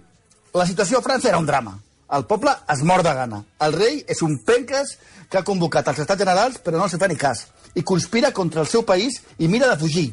la 0.53 0.67
situació 0.67 0.99
a 0.99 1.05
França 1.05 1.29
era 1.29 1.39
un 1.39 1.47
drama. 1.47 1.79
El 2.11 2.25
poble 2.27 2.51
es 2.69 2.81
mor 2.83 3.03
de 3.03 3.13
gana. 3.15 3.43
El 3.63 3.73
rei 3.73 4.01
és 4.07 4.21
un 4.21 4.37
penques 4.43 4.97
que 5.31 5.39
ha 5.39 5.47
convocat 5.47 5.87
els 5.87 6.01
estats 6.03 6.19
generals 6.19 6.59
però 6.59 6.77
no 6.77 6.87
els 6.87 6.97
fa 6.99 7.07
ni 7.07 7.15
cas. 7.15 7.45
I 7.73 7.83
conspira 7.87 8.33
contra 8.35 8.61
el 8.61 8.67
seu 8.67 8.83
país 8.83 9.21
i 9.39 9.47
mira 9.47 9.69
de 9.71 9.79
fugir. 9.79 10.09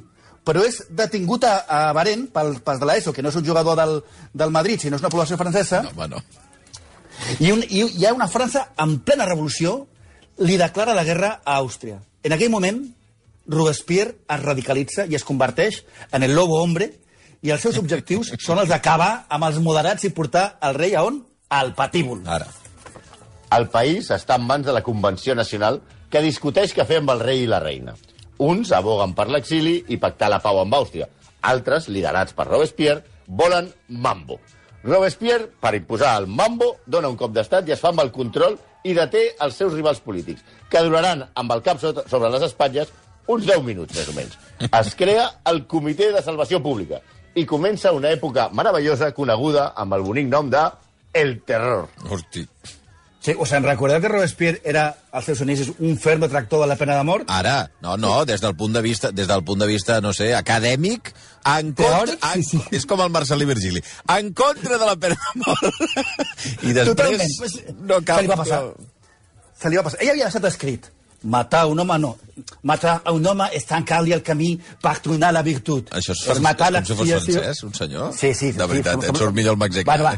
Però 0.48 0.64
és 0.64 0.80
detingut 0.96 1.44
a, 1.44 1.54
a 1.68 1.78
Barent 1.92 2.24
pel 2.32 2.54
pas 2.64 2.78
de 2.80 2.86
l'ESO, 2.88 3.12
que 3.12 3.20
no 3.20 3.28
és 3.28 3.36
un 3.36 3.44
jugador 3.44 3.76
del, 3.76 3.98
del 4.32 4.54
Madrid, 4.54 4.80
sinó 4.80 4.96
és 4.96 5.04
una 5.04 5.12
població 5.12 5.36
francesa. 5.36 5.82
No, 5.84 5.92
home, 5.92 6.08
no. 6.14 6.22
I, 7.36 7.50
un, 7.52 7.64
I 7.68 7.82
hi 7.98 8.06
ha 8.08 8.14
una 8.16 8.30
França 8.32 8.70
en 8.80 8.96
plena 9.04 9.26
revolució 9.28 9.82
li 10.48 10.56
declara 10.56 10.94
la 10.96 11.04
guerra 11.04 11.34
a 11.44 11.58
Àustria. 11.58 11.98
En 12.24 12.32
aquell 12.32 12.52
moment, 12.54 12.80
Robespierre 13.48 14.16
es 14.28 14.42
radicalitza 14.42 15.06
i 15.08 15.16
es 15.18 15.24
converteix 15.24 15.82
en 16.12 16.24
el 16.24 16.34
lobo 16.36 16.62
hombre 16.62 16.90
i 17.42 17.52
els 17.52 17.62
seus 17.64 17.78
objectius 17.80 18.32
són 18.46 18.62
els 18.62 18.72
d'acabar 18.72 19.26
amb 19.28 19.48
els 19.50 19.60
moderats 19.64 20.08
i 20.08 20.14
portar 20.14 20.50
el 20.64 20.76
rei 20.78 20.96
a 20.96 21.04
on? 21.04 21.22
Al 21.48 21.74
patíbul. 21.74 22.24
Ara. 22.28 22.48
El 23.56 23.70
país 23.72 24.10
està 24.12 24.36
en 24.36 24.44
mans 24.44 24.66
de 24.66 24.72
la 24.76 24.84
Convenció 24.84 25.36
Nacional 25.36 25.80
que 26.12 26.24
discuteix 26.24 26.74
què 26.76 26.84
fer 26.88 27.00
amb 27.00 27.12
el 27.14 27.24
rei 27.24 27.44
i 27.44 27.48
la 27.48 27.60
reina. 27.64 27.94
Uns 28.38 28.70
aboguen 28.72 29.14
per 29.18 29.26
l'exili 29.32 29.80
i 29.90 29.98
pactar 29.98 30.28
la 30.30 30.38
pau 30.42 30.60
amb 30.60 30.74
Àustria. 30.78 31.08
Altres, 31.48 31.88
liderats 31.90 32.34
per 32.36 32.46
Robespierre, 32.46 33.02
volen 33.26 33.72
mambo. 33.88 34.38
Robespierre, 34.84 35.48
per 35.60 35.74
imposar 35.74 36.14
el 36.20 36.28
mambo, 36.30 36.76
dona 36.86 37.10
un 37.10 37.18
cop 37.18 37.34
d'estat 37.34 37.68
i 37.68 37.74
es 37.74 37.82
fa 37.82 37.90
amb 37.90 38.04
el 38.04 38.12
control 38.14 38.56
i 38.86 38.94
deté 38.94 39.24
els 39.42 39.58
seus 39.58 39.74
rivals 39.74 40.00
polítics, 40.00 40.44
que 40.70 40.82
duraran 40.86 41.26
amb 41.34 41.52
el 41.52 41.62
cap 41.66 41.82
sobre 41.82 42.30
les 42.30 42.46
espatlles 42.46 42.92
uns 43.28 43.44
10 43.44 43.62
minuts, 43.66 43.94
més 43.94 44.08
o 44.08 44.14
menys. 44.16 44.38
Es 44.70 44.94
crea 44.96 45.26
el 45.50 45.64
Comitè 45.68 46.12
de 46.14 46.22
Salvació 46.24 46.62
Pública 46.64 47.02
i 47.36 47.44
comença 47.46 47.92
una 47.92 48.12
època 48.14 48.48
meravellosa 48.54 49.12
coneguda 49.16 49.72
amb 49.76 49.98
el 49.98 50.06
bonic 50.06 50.30
nom 50.30 50.48
de 50.50 50.64
El 51.12 51.40
Terror. 51.46 51.88
Hosti. 52.08 52.46
Sí, 53.20 53.34
us 53.34 53.50
en 53.52 53.64
recordeu 53.66 53.98
que 54.00 54.10
Robespierre 54.10 54.60
era, 54.62 54.84
als 55.10 55.26
seus 55.26 55.40
inicis, 55.42 55.72
un 55.82 55.96
ferm 55.98 56.22
detractor 56.22 56.62
de 56.62 56.68
la 56.70 56.76
pena 56.78 56.94
de 56.96 57.06
mort? 57.06 57.26
Ara, 57.34 57.70
no, 57.82 57.96
no, 57.98 58.12
des 58.28 58.40
del 58.44 58.54
punt 58.56 58.76
de 58.76 58.82
vista, 58.84 59.10
des 59.10 59.26
del 59.26 59.42
punt 59.44 59.58
de 59.58 59.66
vista, 59.66 59.98
no 60.00 60.12
sé, 60.14 60.30
acadèmic, 60.38 61.10
en 61.42 61.72
contra, 61.72 62.14
en, 62.34 62.44
sí, 62.46 62.60
sí. 62.60 62.76
és 62.78 62.86
com 62.86 63.02
el 63.02 63.10
Marcelí 63.10 63.48
Virgili, 63.48 63.82
en 64.14 64.30
contra 64.38 64.78
de 64.78 64.86
la 64.86 64.94
pena 65.02 65.18
de 65.18 65.42
mort. 65.42 65.82
I 66.68 66.76
després... 66.76 66.94
Totalment. 66.94 67.74
No 67.90 67.98
cal, 68.06 68.22
se 68.22 68.28
li 68.28 68.30
va 68.30 68.38
passar. 68.44 68.62
Se 69.58 69.72
li 69.72 69.80
va 69.80 69.84
passar. 69.88 70.00
Ell 70.04 70.14
havia 70.14 70.30
estat 70.30 70.46
escrit. 70.52 70.86
Matar 71.22 71.66
un 71.66 71.80
home 71.80 71.98
no. 71.98 72.12
Matar 72.62 73.00
a 73.04 73.12
un 73.12 73.26
home 73.26 73.48
és 73.56 73.64
tancar-li 73.66 74.12
el 74.14 74.22
camí 74.22 74.52
per 74.82 74.98
tornar 75.02 75.32
la 75.34 75.42
virtut. 75.42 75.90
Això 75.90 76.14
és, 76.14 76.20
és 76.30 76.40
matar 76.44 76.68
és 76.70 76.78
com 76.78 76.86
si 76.86 76.98
fos 77.00 77.08
francès, 77.10 77.62
un 77.66 77.74
senyor? 77.74 78.12
Sí, 78.14 78.30
sí. 78.38 78.52
De 78.54 78.66
veritat, 78.70 79.02
sí, 79.02 79.10
et 79.10 79.18
surt 79.18 79.34
millor 79.34 79.56
el 79.56 79.62
mexicà. 79.64 79.88
Bueno, 79.90 80.04
va. 80.04 80.14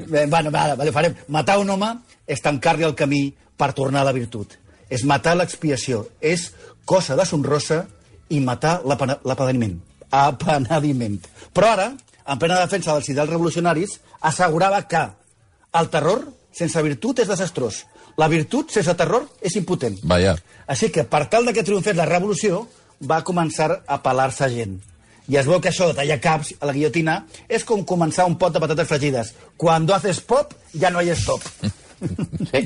Eh, 0.00 0.26
Bueno, 0.26 0.50
va, 0.50 0.74
vale, 0.74 0.92
farem. 0.92 1.14
Matar 1.28 1.58
un 1.62 1.70
home 1.70 1.92
és 2.26 2.42
tancar-li 2.42 2.84
el 2.88 2.96
camí 2.98 3.28
per 3.56 3.72
tornar 3.76 4.02
a 4.02 4.08
la 4.10 4.16
virtut. 4.16 4.56
És 4.90 5.04
matar 5.06 5.36
l'expiació. 5.38 6.08
És 6.20 6.50
cosa 6.84 7.14
deshonrosa 7.14 7.84
i 8.30 8.40
matar 8.40 8.80
l'apenediment. 8.84 9.78
Apenediment. 10.10 11.20
Però 11.54 11.70
ara, 11.76 11.92
en 12.26 12.38
plena 12.42 12.58
defensa 12.58 12.96
dels 12.96 13.08
ideals 13.12 13.30
revolucionaris, 13.30 14.00
assegurava 14.20 14.82
que 14.88 15.04
el 15.78 15.88
terror 15.92 16.26
sense 16.50 16.82
virtut 16.82 17.22
és 17.22 17.28
desastrós. 17.30 17.84
La 18.18 18.28
virtut 18.28 18.70
sense 18.74 18.94
terror 18.98 19.26
és 19.40 19.54
impotent. 19.56 19.98
Vaja. 20.04 20.36
Així 20.66 20.90
que, 20.90 21.04
per 21.04 21.26
tal 21.30 21.46
de 21.46 21.52
que 21.52 21.62
triomfés 21.66 21.96
la 21.96 22.06
revolució, 22.08 22.66
va 23.06 23.22
començar 23.24 23.82
a 23.86 24.00
pelar-se 24.02 24.48
gent. 24.52 24.78
I 25.30 25.36
es 25.38 25.46
veu 25.46 25.60
que 25.62 25.68
això 25.70 25.86
de 25.86 25.94
tallar 25.94 26.18
caps 26.20 26.54
a 26.60 26.66
la 26.66 26.72
guillotina 26.74 27.24
és 27.48 27.62
com 27.64 27.84
començar 27.86 28.26
un 28.26 28.34
pot 28.36 28.52
de 28.52 28.60
patates 28.60 28.88
fregides. 28.88 29.34
Quan 29.56 29.86
haces 29.94 30.20
pop, 30.20 30.54
ja 30.74 30.90
no 30.90 31.00
hi 31.02 31.10
ha 31.10 31.16
stop. 31.16 31.42
Sí. 32.50 32.62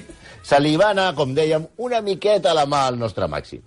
Se 0.47 0.59
li 0.61 0.77
va 0.79 0.93
anar, 0.93 1.09
com 1.19 1.33
dèiem, 1.35 1.65
una 1.83 1.99
miqueta 2.07 2.53
a 2.53 2.55
la 2.55 2.67
mà 2.71 2.85
al 2.87 2.99
nostre 3.01 3.27
màxim. 3.27 3.63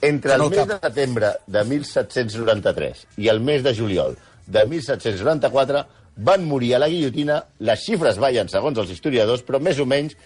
Entre 0.00 0.32
el 0.32 0.38
No 0.40 0.46
mes 0.48 0.58
cap. 0.62 0.68
de 0.70 0.78
setembre 0.88 1.32
de 1.46 1.64
1793 1.68 3.02
i 3.18 3.28
el 3.28 3.40
mes 3.44 3.62
de 3.62 3.74
juliol 3.76 4.16
de 4.46 4.62
1794 4.66 5.82
van 6.16 6.44
morir 6.48 6.74
a 6.74 6.78
la 6.80 6.88
guillotina, 6.88 7.42
les 7.60 7.84
xifres 7.84 8.16
ballen 8.18 8.48
segons 8.48 8.78
els 8.80 8.90
historiadors, 8.94 9.44
però 9.44 9.60
més 9.60 9.78
o 9.78 9.84
menys, 9.86 10.16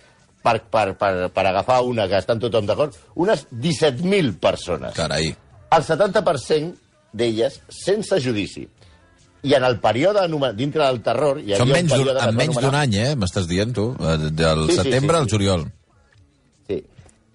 per, 0.45 0.59
per, 0.69 0.87
per, 1.01 1.13
per 1.33 1.45
agafar 1.49 1.81
una 1.89 2.05
que 2.11 2.19
estan 2.21 2.41
tothom 2.43 2.67
d'acord, 2.69 2.97
unes 3.17 3.47
17.000 3.51 4.35
persones. 4.43 4.93
Carai. 4.97 5.31
El 5.75 5.83
70% 5.87 6.75
d'elles 7.17 7.61
sense 7.73 8.19
judici. 8.21 8.67
I 9.45 9.53
en 9.59 9.65
el 9.67 9.79
període, 9.81 10.23
dintre 10.57 10.85
del 10.87 11.03
terror... 11.05 11.41
Hi 11.41 11.53
Són 11.57 11.67
havia 11.69 11.81
menys 11.83 11.93
un 11.97 12.05
d'un, 12.09 12.37
menys 12.37 12.61
d'un 12.65 12.77
any, 12.79 12.95
eh? 12.97 13.11
M'estàs 13.21 13.49
dient, 13.49 13.75
tu? 13.77 13.91
Eh, 14.01 14.17
Del 14.33 14.67
Sí, 14.71 14.79
setembre 14.81 15.19
sí, 15.19 15.21
al 15.21 15.27
sí. 15.29 15.35
juliol. 15.37 15.65
Sí. 16.69 16.79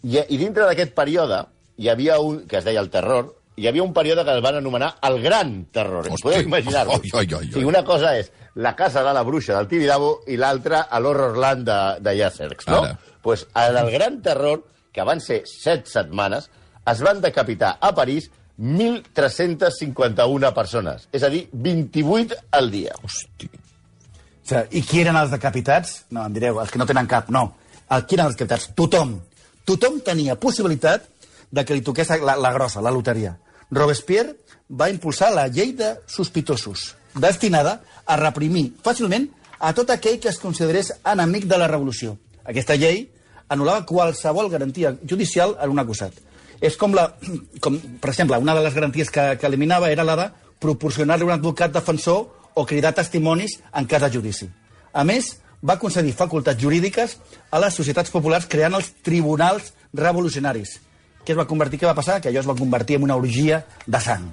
I, 0.10 0.22
I 0.26 0.40
dintre 0.42 0.66
d'aquest 0.70 0.96
període 0.98 1.44
hi 1.80 1.90
havia 1.92 2.18
un, 2.24 2.42
que 2.50 2.58
es 2.60 2.66
deia 2.66 2.82
el 2.82 2.90
terror, 2.90 3.36
hi 3.60 3.68
havia 3.70 3.84
un 3.84 3.94
període 3.94 4.24
que 4.26 4.34
el 4.34 4.42
van 4.42 4.58
anomenar 4.58 4.94
el 5.06 5.22
Gran 5.22 5.66
Terror. 5.76 6.08
Hosti. 6.08 6.24
podeu 6.24 6.46
imaginar-ho? 6.48 6.98
O 6.98 7.02
sigui, 7.04 7.66
una 7.68 7.84
cosa 7.88 8.16
és 8.18 8.32
la 8.60 8.76
casa 8.76 9.04
de 9.04 9.14
la 9.14 9.24
bruixa 9.24 9.56
del 9.56 9.70
Tibidabo 9.72 10.10
i 10.28 10.36
l'altra 10.36 10.82
a 10.92 11.00
l'Horrorland 11.00 11.64
de, 11.64 11.80
de 12.04 12.16
Yasserx, 12.18 12.68
no? 12.68 12.82
Ara. 12.84 12.98
pues, 13.24 13.46
en 13.56 13.78
el 13.78 13.92
Gran 13.92 14.22
Terror, 14.22 14.66
que 14.92 15.06
van 15.08 15.22
ser 15.24 15.46
set 15.48 15.88
setmanes, 15.88 16.50
es 16.92 17.04
van 17.06 17.22
decapitar 17.24 17.78
a 17.80 17.94
París 17.96 18.28
1.351 18.60 20.52
persones. 20.54 21.08
És 21.16 21.24
a 21.24 21.30
dir, 21.32 21.46
28 21.54 22.36
al 22.60 22.70
dia. 22.72 23.00
Hosti. 23.02 23.48
O 23.48 24.50
sigui, 24.50 24.66
I 24.76 24.84
qui 24.84 25.02
eren 25.06 25.16
els 25.16 25.32
decapitats? 25.32 26.04
No, 26.12 26.26
em 26.28 26.36
direu, 26.36 26.60
els 26.60 26.74
que 26.74 26.82
no 26.82 26.90
tenen 26.90 27.08
cap, 27.08 27.32
no. 27.32 27.54
El, 27.88 28.04
qui 28.04 28.20
eren 28.20 28.28
els 28.28 28.36
decapitats? 28.36 28.74
Tothom. 28.76 29.16
Tothom 29.64 30.02
tenia 30.04 30.36
possibilitat 30.36 31.08
de 31.50 31.64
que 31.64 31.78
li 31.78 31.86
toqués 31.86 32.12
la, 32.20 32.36
la 32.36 32.52
grossa, 32.52 32.84
la 32.84 32.92
loteria. 32.92 33.38
Robespierre 33.72 34.36
va 34.70 34.90
impulsar 34.92 35.32
la 35.32 35.48
llei 35.48 35.72
de 35.78 35.96
sospitosos, 36.10 36.96
destinada 37.16 37.80
a 38.06 38.18
reprimir 38.20 38.74
fàcilment 38.84 39.28
a 39.60 39.74
tot 39.76 39.90
aquell 39.92 40.20
que 40.20 40.30
es 40.32 40.40
considerés 40.40 40.94
enemic 41.04 41.46
de 41.50 41.58
la 41.60 41.68
revolució. 41.68 42.16
Aquesta 42.46 42.78
llei 42.80 43.08
anul·lava 43.50 43.86
qualsevol 43.90 44.50
garantia 44.50 44.96
judicial 45.04 45.56
en 45.62 45.74
un 45.74 45.82
acusat. 45.82 46.14
És 46.62 46.78
com 46.78 46.94
la... 46.96 47.10
Com, 47.64 47.78
per 48.00 48.12
exemple, 48.14 48.38
una 48.40 48.56
de 48.56 48.64
les 48.64 48.76
garanties 48.76 49.12
que, 49.12 49.26
que 49.40 49.48
eliminava 49.48 49.92
era 49.92 50.06
la 50.08 50.16
de 50.20 50.28
proporcionar-li 50.64 51.28
un 51.28 51.36
advocat 51.36 51.74
defensor 51.76 52.28
o 52.56 52.66
cridar 52.68 52.94
testimonis 52.96 53.60
en 53.76 53.88
cas 53.88 54.04
de 54.04 54.12
judici. 54.14 54.50
A 54.94 55.06
més, 55.08 55.38
va 55.64 55.80
concedir 55.80 56.16
facultats 56.16 56.62
jurídiques 56.62 57.18
a 57.52 57.60
les 57.64 57.76
societats 57.76 58.12
populars 58.12 58.48
creant 58.48 58.76
els 58.78 58.92
tribunals 59.04 59.74
revolucionaris. 59.96 60.78
Què 61.26 61.36
es 61.36 61.40
va 61.40 61.48
convertir? 61.48 61.82
Què 61.82 61.90
va 61.90 61.98
passar? 61.98 62.20
Que 62.22 62.32
allò 62.32 62.44
es 62.44 62.48
va 62.48 62.58
convertir 62.58 62.98
en 63.00 63.08
una 63.08 63.18
orgia 63.20 63.64
de 63.86 64.00
sang. 64.04 64.30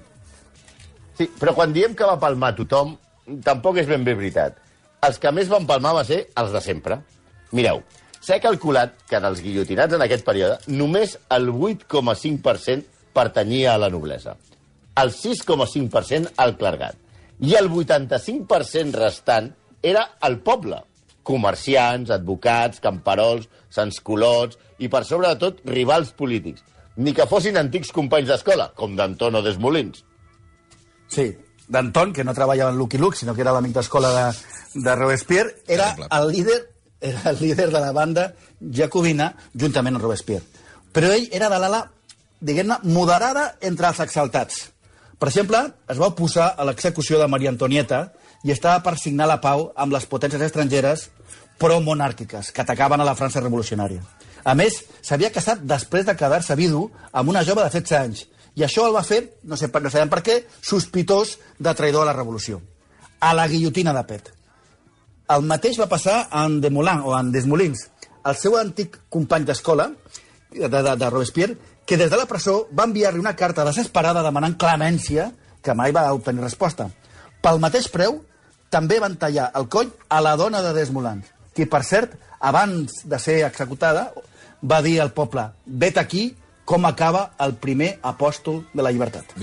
Sí, 1.17 1.29
però 1.41 1.55
quan 1.57 1.73
diem 1.73 1.95
que 1.97 2.09
va 2.09 2.19
palmar 2.21 2.55
tothom, 2.57 2.97
tampoc 3.45 3.81
és 3.81 3.89
ben 3.89 4.05
bé 4.05 4.15
veritat. 4.15 4.59
Els 5.07 5.21
que 5.23 5.33
més 5.33 5.49
van 5.49 5.67
palmar 5.69 5.95
va 5.97 6.05
ser 6.05 6.27
els 6.41 6.53
de 6.53 6.61
sempre. 6.65 6.99
Mireu, 7.57 7.81
s'ha 8.21 8.41
calculat 8.43 8.97
que 9.09 9.21
dels 9.23 9.41
guillotinats 9.45 9.97
en 9.97 10.05
aquest 10.05 10.27
període 10.27 10.59
només 10.69 11.17
el 11.33 11.49
8,5% 11.53 12.85
pertanyia 13.17 13.75
a 13.75 13.81
la 13.81 13.89
noblesa, 13.89 14.37
el 15.01 15.13
6,5% 15.15 16.35
al 16.43 16.57
clergat 16.61 17.01
i 17.41 17.55
el 17.57 17.69
85% 17.71 18.97
restant 18.97 19.51
era 19.83 20.05
el 20.27 20.39
poble. 20.45 20.83
Comerciants, 21.27 22.13
advocats, 22.15 22.81
camperols, 22.81 23.49
sansculots 23.73 24.59
i, 24.79 24.89
per 24.89 25.03
sobre 25.05 25.33
de 25.33 25.41
tot, 25.41 25.63
rivals 25.69 26.13
polítics. 26.17 26.63
ni 26.97 27.13
que 27.13 27.27
fossin 27.29 27.59
antics 27.61 27.91
companys 27.93 28.31
d'escola, 28.31 28.71
com 28.75 28.95
d'Anton 28.97 29.37
o 29.37 29.43
Desmolins. 29.45 30.01
Sí, 31.09 31.31
d'Anton, 31.69 32.13
que 32.13 32.25
no 32.25 32.35
treballava 32.35 32.71
en 32.71 32.79
Lucky 32.79 32.99
Luke, 32.99 33.19
sinó 33.19 33.35
que 33.35 33.43
era 33.43 33.55
l'amic 33.55 33.75
d'escola 33.77 34.13
de, 34.15 34.81
de 34.83 34.97
Robespierre, 34.97 35.57
era 35.67 35.95
el 36.11 36.33
líder 36.33 36.63
era 37.01 37.31
el 37.31 37.39
líder 37.41 37.71
de 37.71 37.81
la 37.81 37.93
banda 37.93 38.35
jacobina, 38.61 39.35
juntament 39.55 39.97
amb 39.97 40.05
Robespierre. 40.05 40.45
Però 40.93 41.11
ell 41.13 41.29
era 41.33 41.51
de 41.53 41.59
l'ala, 41.61 41.83
diguem-ne, 42.41 42.79
moderada 42.89 43.51
entre 43.61 43.91
els 43.91 44.01
exaltats. 44.01 44.63
Per 45.17 45.29
exemple, 45.29 45.61
es 45.89 46.01
va 46.01 46.11
oposar 46.13 46.55
a 46.57 46.65
l'execució 46.69 47.21
de 47.21 47.29
Maria 47.29 47.53
Antonieta 47.53 48.01
i 48.45 48.53
estava 48.53 48.83
per 48.85 48.97
signar 49.01 49.29
la 49.29 49.41
pau 49.41 49.71
amb 49.77 49.93
les 49.97 50.07
potències 50.09 50.43
estrangeres 50.45 51.09
pro-monàrquiques 51.61 52.51
que 52.53 52.65
atacaven 52.65 53.01
a 53.01 53.09
la 53.09 53.17
França 53.17 53.41
revolucionària. 53.41 54.03
A 54.45 54.55
més, 54.55 54.83
s'havia 55.03 55.33
casat 55.33 55.63
després 55.65 56.05
de 56.07 56.15
quedar-se 56.17 56.57
vidu 56.57 56.87
amb 57.13 57.33
una 57.33 57.45
jove 57.45 57.65
de 57.65 57.73
16 57.73 57.97
anys 58.01 58.27
i 58.57 58.65
això 58.65 58.87
el 58.89 58.95
va 58.97 59.05
fer, 59.05 59.21
no, 59.45 59.57
sé, 59.61 59.69
no 59.69 59.93
sabem 59.93 60.11
per 60.13 60.23
què, 60.25 60.39
sospitós 60.65 61.37
de 61.61 61.75
traïdor 61.77 62.07
a 62.07 62.11
la 62.11 62.17
revolució. 62.17 62.63
A 63.21 63.35
la 63.37 63.47
guillotina 63.49 63.93
de 63.93 64.03
pet. 64.09 64.31
El 65.35 65.45
mateix 65.45 65.77
va 65.81 65.91
passar 65.91 66.23
en 66.41 66.61
Desmoulins, 66.63 67.05
o 67.05 67.13
en 67.19 67.33
Desmolins, 67.35 67.83
el 68.27 68.37
seu 68.41 68.57
antic 68.57 69.01
company 69.13 69.45
d'escola, 69.45 69.91
de, 70.51 70.69
de, 70.71 70.95
de 70.97 71.11
Robespierre, 71.11 71.57
que 71.87 71.99
des 72.01 72.11
de 72.11 72.17
la 72.19 72.27
presó 72.27 72.67
va 72.73 72.87
enviar-li 72.89 73.21
una 73.21 73.37
carta 73.37 73.65
desesperada 73.67 74.25
demanant 74.25 74.57
clemència, 74.59 75.29
que 75.63 75.75
mai 75.75 75.93
va 75.93 76.09
obtenir 76.15 76.47
resposta. 76.47 76.89
Pel 77.43 77.61
mateix 77.63 77.91
preu, 77.93 78.23
també 78.73 78.99
van 79.03 79.19
tallar 79.21 79.51
el 79.59 79.69
coll 79.69 79.93
a 80.09 80.23
la 80.25 80.35
dona 80.41 80.63
de 80.65 80.73
Desmoulins, 80.75 81.29
qui, 81.55 81.69
per 81.69 81.85
cert, 81.85 82.17
abans 82.41 83.03
de 83.05 83.21
ser 83.21 83.43
executada, 83.47 84.09
va 84.65 84.81
dir 84.83 84.97
al 85.01 85.13
poble, 85.13 85.51
vet 85.67 86.01
aquí 86.01 86.31
com 86.67 86.85
acaba 86.89 87.31
el 87.47 87.55
primer 87.63 87.95
apòstol 88.03 88.65
de 88.75 88.85
la 88.85 88.93
llibertat. 88.93 89.37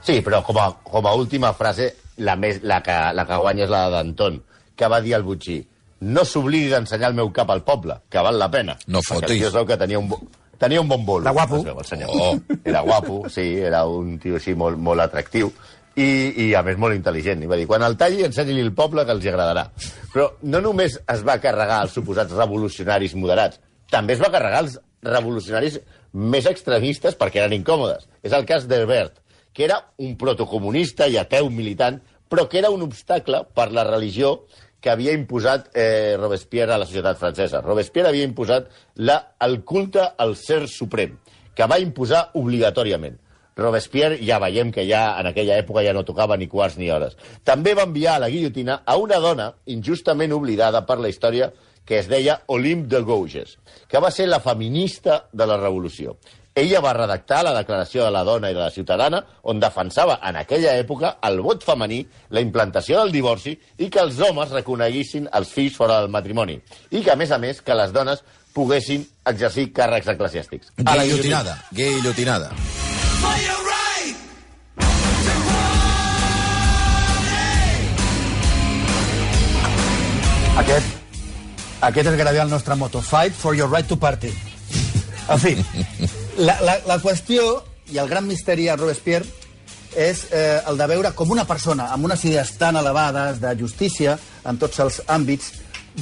Sí, 0.00 0.20
però 0.24 0.40
com 0.42 0.58
a, 0.58 0.70
com 0.82 1.06
a 1.06 1.12
última 1.14 1.52
frase, 1.54 1.92
la, 2.24 2.34
més, 2.40 2.62
la, 2.64 2.80
que, 2.82 2.96
la 3.14 3.26
que 3.28 3.40
guanya 3.42 3.66
és 3.66 3.72
la 3.72 3.84
d'Anton, 3.92 4.40
que 4.76 4.88
va 4.88 5.02
dir 5.04 5.14
al 5.14 5.26
Butxí 5.26 5.60
no 6.00 6.24
s'oblidi 6.24 6.70
d'ensenyar 6.72 7.10
el 7.10 7.16
meu 7.18 7.30
cap 7.36 7.50
al 7.52 7.62
poble, 7.64 7.98
que 8.08 8.22
val 8.24 8.38
la 8.40 8.48
pena. 8.50 8.76
No 8.88 9.02
Perquè 9.04 9.26
fotis. 9.26 9.54
el 9.54 9.66
que 9.68 9.76
tenia 9.76 9.98
un, 10.00 10.08
tenia 10.58 10.80
un 10.80 10.88
bon 10.88 11.04
bolo. 11.04 11.24
Era 11.24 11.32
guapo. 11.36 11.62
veu, 11.62 11.78
el 11.78 11.84
senyor. 11.84 12.10
Oh. 12.10 12.56
Era 12.64 12.80
guapo, 12.80 13.28
sí, 13.28 13.58
era 13.60 13.84
un 13.84 14.18
tio 14.18 14.36
així 14.40 14.54
molt, 14.54 14.78
molt 14.78 15.04
atractiu 15.04 15.52
i, 15.96 16.08
i 16.46 16.54
a 16.54 16.62
més 16.64 16.78
molt 16.80 16.96
intel·ligent. 16.96 17.44
I 17.44 17.50
va 17.50 17.58
dir, 17.60 17.68
quan 17.68 17.84
el 17.84 17.98
talli, 18.00 18.24
ensenyi-li 18.24 18.64
el 18.64 18.72
poble 18.76 19.04
que 19.04 19.12
els 19.16 19.26
agradarà. 19.28 19.66
Però 20.14 20.30
no 20.42 20.62
només 20.64 20.96
es 21.04 21.24
va 21.26 21.40
carregar 21.42 21.82
els 21.84 21.92
suposats 21.92 22.32
revolucionaris 22.32 23.14
moderats, 23.14 23.60
també 23.90 24.16
es 24.16 24.22
va 24.22 24.32
carregar 24.32 24.64
els 24.64 24.80
revolucionaris 25.04 25.80
més 26.12 26.46
extremistes 26.50 27.16
perquè 27.18 27.42
eren 27.42 27.56
incòmodes. 27.60 28.08
És 28.22 28.34
el 28.36 28.46
cas 28.48 28.66
d'Herbert, 28.68 29.20
que 29.52 29.66
era 29.66 29.80
un 29.98 30.16
protocomunista 30.18 31.08
i 31.08 31.18
ateu 31.18 31.50
militant, 31.50 32.00
però 32.30 32.46
que 32.48 32.60
era 32.60 32.70
un 32.70 32.82
obstacle 32.86 33.44
per 33.54 33.70
la 33.74 33.84
religió 33.86 34.44
que 34.80 34.90
havia 34.90 35.12
imposat 35.12 35.68
eh, 35.76 36.16
Robespierre 36.16 36.74
a 36.74 36.80
la 36.80 36.86
societat 36.88 37.18
francesa. 37.20 37.60
Robespierre 37.60 38.08
havia 38.08 38.28
imposat 38.28 38.70
la, 38.96 39.18
el 39.44 39.60
culte 39.64 40.06
al 40.16 40.36
ser 40.40 40.62
suprem, 40.68 41.18
que 41.54 41.66
va 41.68 41.80
imposar 41.82 42.30
obligatòriament. 42.40 43.18
Robespierre 43.60 44.16
ja 44.24 44.38
veiem 44.40 44.70
que 44.72 44.86
ja 44.88 45.02
en 45.20 45.28
aquella 45.28 45.58
època 45.60 45.82
ja 45.84 45.92
no 45.92 46.06
tocava 46.08 46.38
ni 46.40 46.48
quarts 46.48 46.78
ni 46.80 46.88
hores. 46.90 47.18
També 47.44 47.74
va 47.76 47.84
enviar 47.84 48.16
a 48.16 48.22
la 48.24 48.30
guillotina 48.32 48.80
a 48.86 48.96
una 48.96 49.18
dona 49.20 49.50
injustament 49.66 50.32
oblidada 50.32 50.86
per 50.88 50.96
la 51.02 51.10
història 51.12 51.50
que 51.84 51.98
es 51.98 52.08
deia 52.08 52.40
Olympe 52.46 52.88
de 52.94 53.00
Gouges, 53.02 53.58
que 53.88 53.98
va 53.98 54.10
ser 54.10 54.28
la 54.28 54.40
feminista 54.40 55.24
de 55.32 55.46
la 55.46 55.56
revolució. 55.56 56.16
Ella 56.54 56.80
va 56.82 56.92
redactar 56.92 57.44
la 57.46 57.54
declaració 57.54 58.04
de 58.04 58.10
la 58.10 58.24
dona 58.26 58.50
i 58.50 58.54
de 58.54 58.60
la 58.60 58.72
ciutadana 58.74 59.20
on 59.48 59.60
defensava 59.62 60.18
en 60.26 60.36
aquella 60.40 60.74
època 60.80 61.14
el 61.28 61.40
vot 61.44 61.62
femení, 61.64 62.00
la 62.30 62.42
implantació 62.42 62.98
del 63.00 63.14
divorci 63.14 63.54
i 63.78 63.88
que 63.88 64.02
els 64.02 64.18
homes 64.18 64.50
reconeguissin 64.50 65.30
els 65.32 65.54
fills 65.54 65.78
fora 65.78 66.00
del 66.00 66.10
matrimoni. 66.10 66.58
I 66.90 67.04
que, 67.04 67.14
a 67.14 67.16
més 67.16 67.30
a 67.30 67.38
més, 67.38 67.62
que 67.62 67.78
les 67.78 67.94
dones 67.94 68.24
poguessin 68.52 69.06
exercir 69.30 69.70
càrrecs 69.72 70.10
eclesiàstics. 70.16 70.74
A 70.84 70.98
la 70.98 71.06
Guillotinada. 71.06 71.58
Guillotinada. 71.70 72.54
Aquest 81.80 82.10
és 82.10 82.16
gairebé 82.16 82.42
el 82.42 82.50
nostre 82.50 82.76
moto. 82.76 83.00
Fight 83.00 83.34
for 83.34 83.56
your 83.56 83.70
right 83.72 83.88
to 83.88 83.96
party. 83.96 84.32
En 85.30 85.38
fi, 85.40 85.54
la, 86.38 86.56
la, 86.64 86.78
la 86.86 86.98
qüestió 87.00 87.60
i 87.92 87.98
el 87.98 88.08
gran 88.10 88.26
misteri 88.26 88.68
a 88.68 88.76
Robespierre 88.76 89.26
és 89.96 90.26
eh, 90.30 90.60
el 90.70 90.78
de 90.78 90.86
veure 90.86 91.10
com 91.18 91.30
una 91.34 91.46
persona 91.46 91.88
amb 91.90 92.06
unes 92.06 92.22
idees 92.24 92.52
tan 92.58 92.76
elevades 92.78 93.40
de 93.42 93.54
justícia 93.58 94.16
en 94.46 94.58
tots 94.58 94.78
els 94.82 95.00
àmbits 95.10 95.50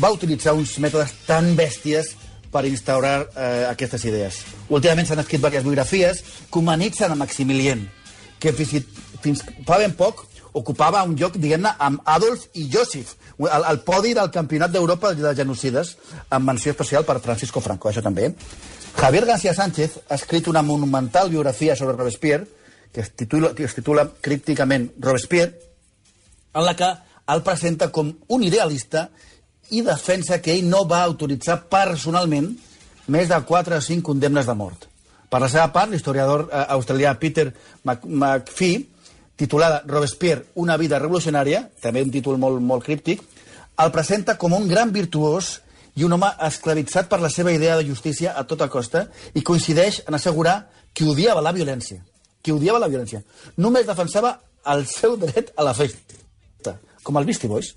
va 0.00 0.12
utilitzar 0.12 0.52
uns 0.56 0.74
mètodes 0.82 1.14
tan 1.26 1.54
bèsties 1.56 2.12
per 2.52 2.64
instaurar 2.68 3.16
eh, 3.24 3.66
aquestes 3.68 4.04
idees. 4.08 4.42
Últimament 4.68 5.08
s'han 5.08 5.22
escrit 5.22 5.40
diverses 5.40 5.64
biografies 5.64 6.22
que 6.50 6.60
humanitzen 6.60 7.12
a 7.12 7.16
Maximilien, 7.16 7.86
que 8.40 8.52
fins, 8.56 8.88
fins 9.24 9.44
fa 9.66 9.80
ben 9.80 9.96
poc 9.96 10.24
ocupava 10.58 11.02
un 11.06 11.14
lloc, 11.18 11.36
diguem-ne, 11.38 11.70
amb 11.78 12.00
Adolf 12.08 12.46
i 12.58 12.66
Joseph, 12.72 13.14
el, 13.38 13.64
el 13.70 13.80
podi 13.86 14.14
del 14.16 14.30
Campionat 14.34 14.72
d'Europa 14.74 15.12
de 15.14 15.34
genocides, 15.38 15.94
amb 16.34 16.48
menció 16.50 16.72
especial 16.74 17.04
per 17.06 17.20
Francisco 17.24 17.60
Franco, 17.64 17.88
això 17.90 18.02
també. 18.02 18.32
Javier 18.98 19.24
García 19.28 19.54
Sánchez 19.54 20.00
ha 20.08 20.16
escrit 20.18 20.48
una 20.50 20.62
monumental 20.66 21.30
biografia 21.30 21.76
sobre 21.76 21.94
Robespierre, 21.96 22.48
que 22.92 23.02
es 23.04 23.12
titula, 23.14 23.52
que 23.54 23.64
es 23.68 23.74
titula 23.76 24.08
crípticament 24.20 24.90
Robespierre, 24.98 25.54
en 26.54 26.64
la 26.64 26.74
que 26.74 26.88
el 27.28 27.42
presenta 27.44 27.90
com 27.92 28.10
un 28.32 28.42
idealista 28.42 29.10
i 29.76 29.82
defensa 29.84 30.40
que 30.40 30.54
ell 30.56 30.64
no 30.66 30.86
va 30.88 31.02
autoritzar 31.04 31.60
personalment 31.68 32.48
més 33.12 33.28
de 33.28 33.36
4 33.44 33.76
o 33.76 33.84
5 33.84 34.02
condemnes 34.06 34.48
de 34.48 34.54
mort. 34.56 34.86
Per 35.28 35.40
la 35.42 35.50
seva 35.52 35.68
part, 35.74 35.92
l'historiador 35.92 36.46
eh, 36.48 36.62
australià 36.72 37.12
Peter 37.20 37.50
Mc- 37.84 38.06
McPhee, 38.08 38.86
titulada 39.38 39.84
Robespierre, 39.86 40.48
una 40.58 40.76
vida 40.76 40.98
revolucionària, 40.98 41.68
també 41.80 42.02
un 42.02 42.10
títol 42.10 42.40
molt, 42.42 42.58
molt 42.60 42.84
críptic, 42.84 43.22
el 43.78 43.92
presenta 43.94 44.34
com 44.36 44.56
un 44.56 44.66
gran 44.66 44.90
virtuós 44.92 45.60
i 45.94 46.04
un 46.06 46.16
home 46.16 46.28
esclavitzat 46.46 47.08
per 47.10 47.20
la 47.22 47.30
seva 47.30 47.54
idea 47.54 47.76
de 47.78 47.86
justícia 47.86 48.34
a 48.34 48.42
tota 48.50 48.68
costa 48.70 49.06
i 49.38 49.44
coincideix 49.46 50.02
en 50.06 50.18
assegurar 50.18 50.58
que 50.92 51.06
odiava 51.06 51.42
la 51.44 51.54
violència. 51.54 52.02
Que 52.42 52.54
odiava 52.54 52.82
la 52.82 52.90
violència. 52.90 53.22
Només 53.62 53.86
defensava 53.86 54.34
el 54.74 54.84
seu 54.90 55.16
dret 55.16 55.52
a 55.56 55.66
la 55.66 55.74
festa, 55.74 56.74
com 57.02 57.18
el 57.18 57.30
Beastie 57.30 57.50
Boys. 57.50 57.76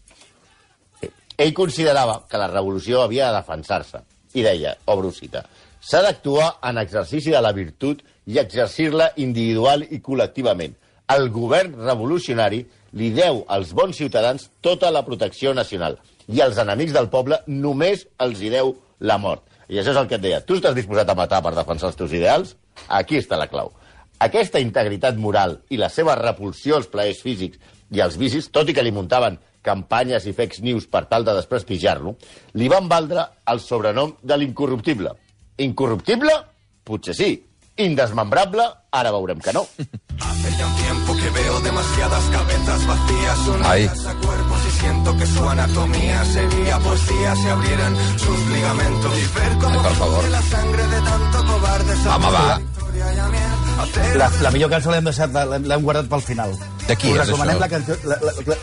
Ell 1.38 1.54
considerava 1.58 2.24
que 2.30 2.42
la 2.42 2.50
revolució 2.50 3.02
havia 3.06 3.30
de 3.30 3.38
defensar-se 3.40 4.02
i 4.38 4.46
deia, 4.46 4.76
obro 4.90 5.12
cita, 5.14 5.46
s'ha 5.82 6.02
d'actuar 6.06 6.56
en 6.70 6.78
exercici 6.82 7.34
de 7.34 7.42
la 7.42 7.54
virtut 7.54 8.02
i 8.30 8.38
exercir-la 8.42 9.12
individual 9.22 9.86
i 9.90 10.02
col·lectivament. 10.02 10.78
El 11.12 11.30
govern 11.34 11.74
revolucionari 11.82 12.62
li 13.00 13.10
deu 13.16 13.42
als 13.52 13.72
bons 13.76 13.98
ciutadans 13.98 14.50
tota 14.64 14.92
la 14.94 15.04
protecció 15.08 15.54
nacional 15.58 15.98
i 16.32 16.42
als 16.44 16.60
enemics 16.62 16.94
del 16.96 17.10
poble 17.12 17.42
només 17.48 18.06
els 18.22 18.42
hi 18.42 18.52
deu 18.54 18.76
la 19.00 19.18
mort. 19.18 19.44
I 19.72 19.80
això 19.80 19.94
és 19.94 20.00
el 20.02 20.08
que 20.08 20.18
et 20.20 20.24
deia. 20.24 20.42
Tu 20.44 20.60
estàs 20.60 20.76
disposat 20.76 21.10
a 21.10 21.16
matar 21.18 21.42
per 21.44 21.56
defensar 21.56 21.90
els 21.90 22.00
teus 22.00 22.14
ideals? 22.14 22.56
Aquí 22.88 23.18
està 23.20 23.40
la 23.40 23.50
clau. 23.52 23.72
Aquesta 24.22 24.62
integritat 24.62 25.18
moral 25.18 25.58
i 25.74 25.80
la 25.82 25.90
seva 25.90 26.16
repulsió 26.20 26.78
als 26.78 26.90
plaers 26.92 27.24
físics 27.26 27.58
i 27.92 28.04
als 28.04 28.18
vicis, 28.20 28.52
tot 28.54 28.70
i 28.70 28.76
que 28.78 28.84
li 28.86 28.94
muntaven 28.94 29.40
campanyes 29.66 30.28
i 30.30 30.36
fake 30.38 30.62
news 30.66 30.88
per 30.92 31.06
tal 31.10 31.26
de 31.26 31.36
desprestigiar-lo, 31.38 32.16
li 32.58 32.70
van 32.70 32.90
valdre 32.92 33.26
el 33.52 33.62
sobrenom 33.64 34.16
de 34.22 34.38
l'incorruptible. 34.38 35.16
Incorruptible? 35.58 36.38
Potser 36.84 37.18
sí. 37.18 37.32
Indesmembrable? 37.82 38.68
Ara 38.92 39.14
veurem 39.16 39.42
que 39.42 39.56
no. 39.56 39.66
Hace 40.22 40.58
ya 40.58 40.68
un 40.68 40.76
tiempo 40.76 41.16
que 41.16 41.30
veo 41.30 41.60
demasiadas 41.62 42.24
cabezas 42.32 42.88
vacías 42.88 43.40
Ay. 43.64 43.86
unidas 43.86 44.06
a 44.06 44.14
cuerpos 44.16 44.60
y 44.68 44.80
siento 44.80 45.18
que 45.18 45.26
su 45.26 45.50
anatomía 45.50 46.26
sería 46.26 46.80
poesía 46.80 47.36
si 47.36 47.48
abrieran 47.48 47.96
sus 48.18 48.40
ligamentos 48.48 49.14
y 49.18 49.40
ver 49.40 49.58
cómo 49.60 49.80
Ay, 49.82 49.96
por 49.98 50.30
la 50.30 50.42
sangre 50.42 50.88
de 50.88 51.02
tanto 51.02 51.46
cobarde 51.46 51.94
Home, 52.08 52.32
va. 52.32 52.62
La, 54.16 54.30
la 54.42 54.52
millor 54.52 54.70
cançó 54.70 54.92
l'hem 54.92 55.08
deixat, 55.08 55.32
l'hem 55.34 55.66
l'hem 55.66 55.82
guardat 55.86 56.10
pel 56.12 56.22
final. 56.22 56.52
De 56.86 56.96
qui 57.00 57.14
Us 57.14 57.22
és 57.24 57.32
recomanem 57.32 57.56
això? 57.56 57.62
la 57.64 57.70
cançó... 57.72 57.98
La, 58.06 58.18
la, 58.22 58.34
la, 58.46 58.58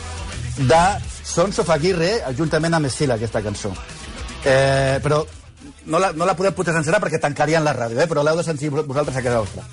de 0.59 0.83
Sons 1.23 1.59
of 1.63 1.69
Aguirre, 1.73 2.11
juntament 2.37 2.77
amb 2.77 2.87
Estila, 2.89 3.17
aquesta 3.19 3.41
cançó. 3.43 3.73
Eh, 4.43 4.99
però 5.03 5.23
no 5.91 5.99
la, 5.99 6.11
no 6.15 6.27
la 6.29 6.35
podem 6.39 6.55
posar 6.55 6.75
sencera 6.77 7.01
perquè 7.03 7.19
tancarien 7.19 7.65
la 7.65 7.73
ràdio, 7.75 7.99
eh? 7.99 8.07
però 8.07 8.23
l'heu 8.23 8.39
de 8.39 8.45
sentir 8.47 8.71
vosaltres 8.71 9.17
a 9.17 9.25
casa 9.25 9.41
vostra. 9.43 9.65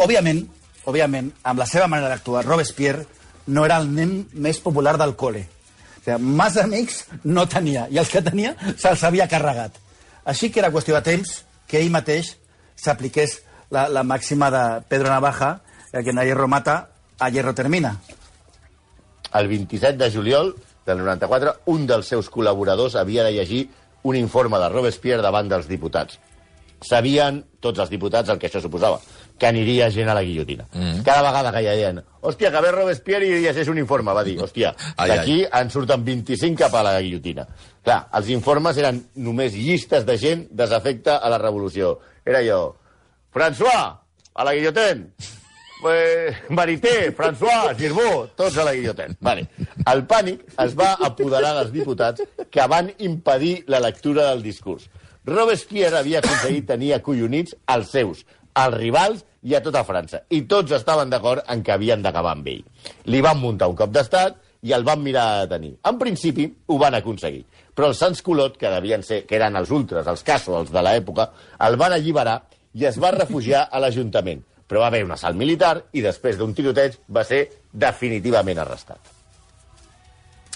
Òbviament, 0.00 0.44
òbviament, 0.90 1.30
amb 1.42 1.62
la 1.62 1.66
seva 1.70 1.88
manera 1.88 2.10
d'actuar, 2.12 2.44
Robespierre 2.46 3.06
no 3.46 3.64
era 3.64 3.78
el 3.80 3.88
nen 3.94 4.26
més 4.34 4.60
popular 4.62 4.96
del 5.00 5.16
col·le. 5.18 5.46
O 6.00 6.02
sigui, 6.04 6.18
massa 6.36 6.64
amics 6.64 7.04
no 7.24 7.46
tenia, 7.48 7.86
i 7.90 8.00
els 8.00 8.10
que 8.12 8.22
tenia 8.24 8.54
se'ls 8.76 9.04
havia 9.04 9.28
carregat. 9.30 9.76
Així 10.24 10.50
que 10.50 10.60
era 10.62 10.72
qüestió 10.72 10.96
de 10.96 11.04
temps 11.06 11.40
que 11.68 11.80
ell 11.80 11.92
mateix 11.92 12.34
s'apliqués 12.80 13.40
la, 13.70 13.88
la 13.88 14.02
màxima 14.02 14.50
de 14.50 14.64
Pedro 14.88 15.10
Navaja, 15.12 15.60
eh, 15.92 16.02
que 16.02 16.10
en 16.10 16.22
hierro 16.24 16.48
mata, 16.48 16.90
a 17.18 17.28
hierro 17.30 17.54
termina. 17.54 17.98
El 19.34 19.48
27 19.48 19.96
de 19.96 20.10
juliol 20.10 20.54
del 20.86 20.98
94, 20.98 21.54
un 21.66 21.86
dels 21.86 22.08
seus 22.10 22.30
col·laboradors 22.32 22.96
havia 22.98 23.24
de 23.24 23.32
llegir 23.36 23.68
un 24.02 24.16
informe 24.16 24.58
de 24.58 24.68
Robespierre 24.72 25.22
davant 25.22 25.48
dels 25.48 25.68
diputats. 25.68 26.18
Sabien 26.80 27.44
tots 27.60 27.78
els 27.78 27.90
diputats 27.92 28.32
el 28.32 28.40
que 28.40 28.48
això 28.48 28.62
suposava, 28.64 28.98
que 29.40 29.48
aniria 29.48 29.88
gent 29.90 30.10
a 30.12 30.14
la 30.14 30.22
guillotina. 30.22 30.66
Mm. 30.72 31.00
Cada 31.06 31.24
vegada 31.24 31.52
que 31.54 31.62
hi 31.64 31.70
deien, 31.70 32.02
hòstia, 32.20 32.50
que 32.52 32.60
ve 32.60 32.72
Robespierre 32.74 33.26
i 33.26 33.40
llegeix 33.40 33.70
un 33.72 33.80
informe, 33.80 34.12
va 34.16 34.24
dir, 34.26 34.36
hòstia, 34.44 34.74
d'aquí 34.98 35.40
en 35.48 35.72
surten 35.72 36.04
25 36.04 36.60
cap 36.60 36.76
a 36.76 36.84
la 36.84 36.94
guillotina. 37.00 37.46
Clar, 37.86 38.02
els 38.20 38.28
informes 38.36 38.78
eren 38.82 39.00
només 39.24 39.56
llistes 39.56 40.04
de 40.06 40.18
gent 40.20 40.46
desafecte 40.52 41.16
a 41.16 41.32
la 41.32 41.40
revolució. 41.40 41.96
Era 42.28 42.44
jo, 42.44 42.62
François, 43.32 43.96
a 44.34 44.44
la 44.44 44.54
guillotén. 44.54 45.08
Eh, 45.88 46.36
Marité, 46.50 47.10
François, 47.16 47.72
Girbó, 47.78 48.26
tots 48.36 48.58
a 48.60 48.66
la 48.68 48.74
guillotén. 48.76 49.16
Vale. 49.24 49.46
El 49.88 50.04
pànic 50.04 50.42
es 50.60 50.74
va 50.76 50.92
apoderar 51.00 51.54
dels 51.56 51.72
diputats 51.72 52.26
que 52.52 52.66
van 52.68 52.92
impedir 52.98 53.62
la 53.72 53.80
lectura 53.80 54.28
del 54.28 54.44
discurs. 54.44 54.90
Robespierre 55.24 55.98
havia 56.00 56.20
aconseguit 56.20 56.66
tenir 56.68 56.94
acollonits 56.96 57.56
als 57.68 57.90
seus, 57.96 58.24
als 58.54 58.76
rivals 58.76 59.24
i 59.42 59.54
a 59.56 59.62
tota 59.64 59.84
França. 59.86 60.22
I 60.28 60.42
tots 60.48 60.72
estaven 60.76 61.10
d'acord 61.10 61.44
en 61.48 61.62
que 61.64 61.72
havien 61.72 62.02
d'acabar 62.02 62.34
amb 62.36 62.48
ell. 62.52 62.64
Li 63.06 63.20
van 63.24 63.40
muntar 63.40 63.70
un 63.70 63.78
cop 63.78 63.92
d'estat 63.94 64.36
i 64.62 64.74
el 64.76 64.84
van 64.84 65.02
mirar 65.02 65.26
a 65.26 65.38
detenir. 65.44 65.76
En 65.88 65.98
principi, 65.98 66.46
ho 66.66 66.78
van 66.78 66.98
aconseguir. 66.98 67.44
Però 67.74 67.88
els 67.88 68.00
Sans 68.02 68.20
Colot, 68.22 68.58
que 68.60 68.72
devien 68.72 69.02
ser, 69.06 69.22
que 69.26 69.38
eren 69.38 69.56
els 69.56 69.70
ultres, 69.72 70.06
els 70.06 70.24
casos, 70.26 70.56
els 70.58 70.72
de 70.74 70.82
l'època, 70.84 71.30
el 71.66 71.78
van 71.80 71.94
alliberar 71.96 72.42
i 72.76 72.84
es 72.86 72.98
va 73.00 73.14
refugiar 73.14 73.68
a 73.70 73.80
l'Ajuntament. 73.80 74.42
Però 74.68 74.84
va 74.84 74.90
haver 74.90 75.02
un 75.06 75.14
assalt 75.16 75.38
militar 75.38 75.78
i 75.96 76.04
després 76.04 76.36
d'un 76.38 76.52
tiroteig 76.54 77.00
va 77.08 77.24
ser 77.24 77.46
definitivament 77.72 78.60
arrestat. 78.60 79.00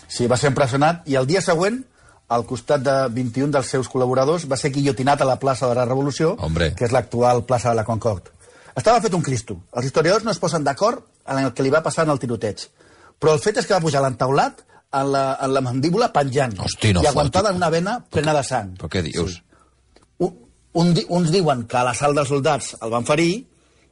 Sí, 0.07 0.29
va 0.31 0.37
ser 0.39 0.53
empresonat 0.53 1.09
i 1.11 1.17
el 1.19 1.27
dia 1.27 1.41
següent, 1.43 1.81
al 2.29 2.45
costat 2.49 2.81
de 2.83 2.95
21 3.13 3.51
dels 3.53 3.67
seus 3.69 3.89
col·laboradors, 3.91 4.47
va 4.49 4.57
ser 4.57 4.71
guillotinat 4.73 5.21
a 5.21 5.27
la 5.29 5.37
plaça 5.39 5.69
de 5.69 5.75
la 5.75 5.85
Revolució, 5.85 6.35
Hombre. 6.41 6.73
que 6.75 6.85
és 6.87 6.93
l'actual 6.93 7.45
plaça 7.45 7.71
de 7.71 7.75
la 7.77 7.85
Concorde. 7.85 8.31
Estava 8.77 9.01
fet 9.01 9.15
un 9.15 9.23
cristo. 9.23 9.59
Els 9.77 9.87
historiadors 9.87 10.25
no 10.25 10.31
es 10.33 10.39
posen 10.43 10.65
d'acord 10.65 11.05
en 11.29 11.45
el 11.45 11.53
que 11.55 11.63
li 11.63 11.71
va 11.71 11.83
passar 11.83 12.05
en 12.05 12.11
el 12.11 12.19
tiroteig. 12.19 12.65
Però 13.21 13.35
el 13.37 13.41
fet 13.41 13.59
és 13.61 13.67
que 13.67 13.75
va 13.75 13.81
pujar 13.81 14.01
a 14.01 14.07
l'entaulat 14.09 14.65
en, 14.95 15.13
la, 15.13 15.39
en 15.43 15.53
la 15.55 15.61
mandíbula 15.63 16.09
penjant 16.13 16.57
Hosti, 16.59 16.93
no 16.93 17.03
i 17.03 17.07
aguantada 17.07 17.51
en 17.51 17.57
una 17.61 17.71
vena 17.71 18.01
plena 18.11 18.35
de 18.35 18.43
sang. 18.43 18.73
Però 18.81 18.89
què 18.91 19.03
dius? 19.07 19.41
Un, 20.19 20.35
un, 20.75 20.93
di- 20.95 21.07
uns 21.09 21.31
diuen 21.31 21.67
que 21.71 21.77
a 21.79 21.85
l'assalt 21.87 22.17
dels 22.19 22.29
soldats 22.29 22.75
el 22.83 22.91
van 22.91 23.07
ferir 23.07 23.45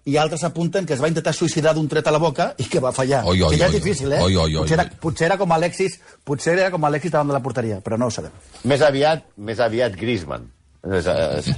i 0.05 0.17
altres 0.19 0.43
apunten 0.45 0.87
que 0.87 0.95
es 0.97 1.01
va 1.03 1.09
intentar 1.09 1.33
suïcidar 1.35 1.75
d'un 1.77 1.87
tret 1.89 2.07
a 2.09 2.13
la 2.15 2.19
boca 2.19 2.49
i 2.59 2.65
que 2.71 2.81
va 2.83 2.91
fallar. 2.93 3.21
Oi, 3.25 3.43
oi, 3.43 3.51
que 3.53 3.59
ja 3.61 3.69
és 3.69 3.75
oi, 3.75 3.79
difícil, 3.81 4.13
eh? 4.13 4.21
oi, 4.23 4.35
oi, 4.37 4.57
oi, 4.57 4.63
potser, 4.63 4.79
era, 4.81 4.87
potser 5.01 5.27
era 5.29 5.37
com 5.39 5.53
Alexis, 5.55 6.01
potser 6.25 6.57
era 6.59 6.71
com 6.75 6.85
Alexis 6.89 7.13
davant 7.15 7.29
de 7.31 7.37
la 7.37 7.43
porteria, 7.45 7.79
però 7.81 7.99
no 8.01 8.09
ho 8.11 8.15
sabem. 8.15 8.33
Més 8.65 8.83
aviat, 8.83 9.23
més 9.37 9.61
aviat 9.63 9.95
Griezmann. 10.01 10.49
És, 10.83 11.07
és. 11.07 11.53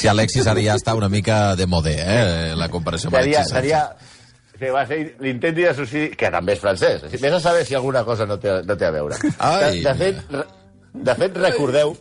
Si 0.00 0.08
Alexis 0.08 0.46
ara 0.48 0.62
ja 0.64 0.78
està 0.80 0.94
una 0.96 1.10
mica 1.12 1.54
de 1.56 1.66
modé, 1.68 1.98
eh? 2.00 2.54
La 2.56 2.70
comparació 2.72 3.10
amb 3.10 3.18
seria, 3.18 3.42
Alexis. 3.42 3.52
seria, 3.58 3.82
que 4.60 4.70
va 4.72 4.86
ser 4.88 5.02
l'intent 5.20 5.54
de 5.56 5.74
suïcidi, 5.76 6.14
que 6.16 6.30
també 6.32 6.54
és 6.56 6.60
francès. 6.62 7.04
Vés 7.20 7.36
a 7.36 7.40
saber 7.44 7.66
si 7.68 7.76
alguna 7.76 8.02
cosa 8.08 8.24
no 8.24 8.38
té, 8.40 8.62
no 8.64 8.76
té 8.80 8.88
a 8.88 8.90
veure. 8.96 9.20
Ai. 9.38 9.82
De, 9.82 9.84
de, 9.90 9.94
fet, 10.00 10.24
re- 10.32 10.46
de 11.10 11.14
fet, 11.20 11.36
recordeu 11.44 11.92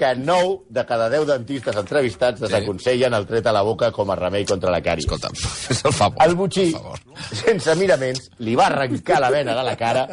que 0.00 0.14
9 0.16 0.64
de 0.72 0.84
cada 0.88 1.10
10 1.12 1.26
dentistes 1.28 1.76
entrevistats 1.76 2.40
desaconsellen 2.40 3.12
el 3.12 3.26
tret 3.28 3.44
a 3.50 3.52
la 3.52 3.60
boca 3.66 3.90
com 3.92 4.08
a 4.08 4.16
remei 4.16 4.46
contra 4.48 4.72
la 4.72 4.80
càries. 4.80 5.04
Escolta'm, 5.04 5.34
fes 5.66 5.82
el 5.84 5.92
favor. 5.92 6.16
El 6.24 6.36
butxí, 6.38 6.70
favor. 6.72 7.02
sense 7.28 7.74
miraments, 7.76 8.30
li 8.40 8.56
va 8.56 8.70
arrencar 8.70 9.20
la 9.20 9.28
vena 9.34 9.56
de 9.58 9.64
la 9.66 9.74
cara, 9.76 10.06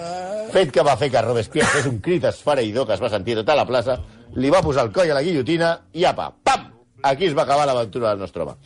fet 0.52 0.73
que 0.76 0.84
va 0.84 0.97
fer 1.00 1.08
que 1.13 1.23
Robespierre 1.23 1.71
fes 1.78 1.88
un 1.88 2.02
crit 2.04 2.28
esfereïdor 2.28 2.89
que 2.89 2.97
es 2.97 3.04
va 3.06 3.12
sentir 3.13 3.38
tota 3.39 3.56
la 3.56 3.63
plaça, 3.69 3.95
li 4.36 4.52
va 4.52 4.62
posar 4.65 4.84
el 4.89 4.91
coll 4.95 5.13
a 5.13 5.15
la 5.15 5.23
guillotina 5.23 5.71
i 5.95 6.04
apa, 6.10 6.34
pam! 6.43 6.67
Aquí 7.08 7.30
es 7.30 7.38
va 7.38 7.45
acabar 7.47 7.69
l'aventura 7.69 8.12
del 8.12 8.26
nostre 8.26 8.43
home. 8.43 8.58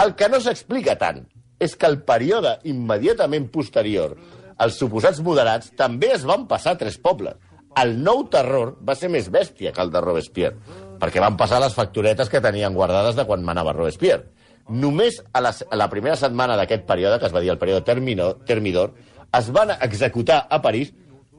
El 0.00 0.14
que 0.16 0.30
no 0.32 0.40
s'explica 0.40 0.96
tant 0.96 1.26
és 1.60 1.76
que 1.76 1.90
el 1.90 2.00
període 2.08 2.56
immediatament 2.72 3.50
posterior, 3.52 4.16
els 4.60 4.80
suposats 4.80 5.20
moderats 5.24 5.74
també 5.76 6.14
es 6.14 6.24
van 6.24 6.48
passar 6.48 6.78
a 6.78 6.80
tres 6.80 6.96
pobles. 6.96 7.36
El 7.80 7.96
nou 8.04 8.26
terror 8.32 8.74
va 8.86 8.96
ser 8.98 9.08
més 9.12 9.30
bèstia 9.32 9.72
que 9.72 9.82
el 9.82 9.92
de 9.92 10.02
Robespierre, 10.04 10.56
perquè 11.00 11.22
van 11.22 11.38
passar 11.40 11.60
les 11.62 11.74
factoretes 11.76 12.28
que 12.28 12.42
tenien 12.44 12.74
guardades 12.76 13.16
de 13.16 13.24
quan 13.28 13.44
manava 13.46 13.72
Robespierre. 13.76 14.26
Només 14.70 15.18
a 15.32 15.40
la, 15.42 15.50
a 15.50 15.78
la 15.78 15.88
primera 15.90 16.16
setmana 16.18 16.58
d'aquest 16.58 16.84
període, 16.86 17.18
que 17.18 17.26
es 17.30 17.34
va 17.34 17.40
dir 17.42 17.50
el 17.54 17.58
període 17.58 17.82
termino, 17.86 18.34
Termidor, 18.46 18.92
es 19.38 19.48
van 19.54 19.72
executar 19.80 20.44
a 20.50 20.60
París 20.62 20.92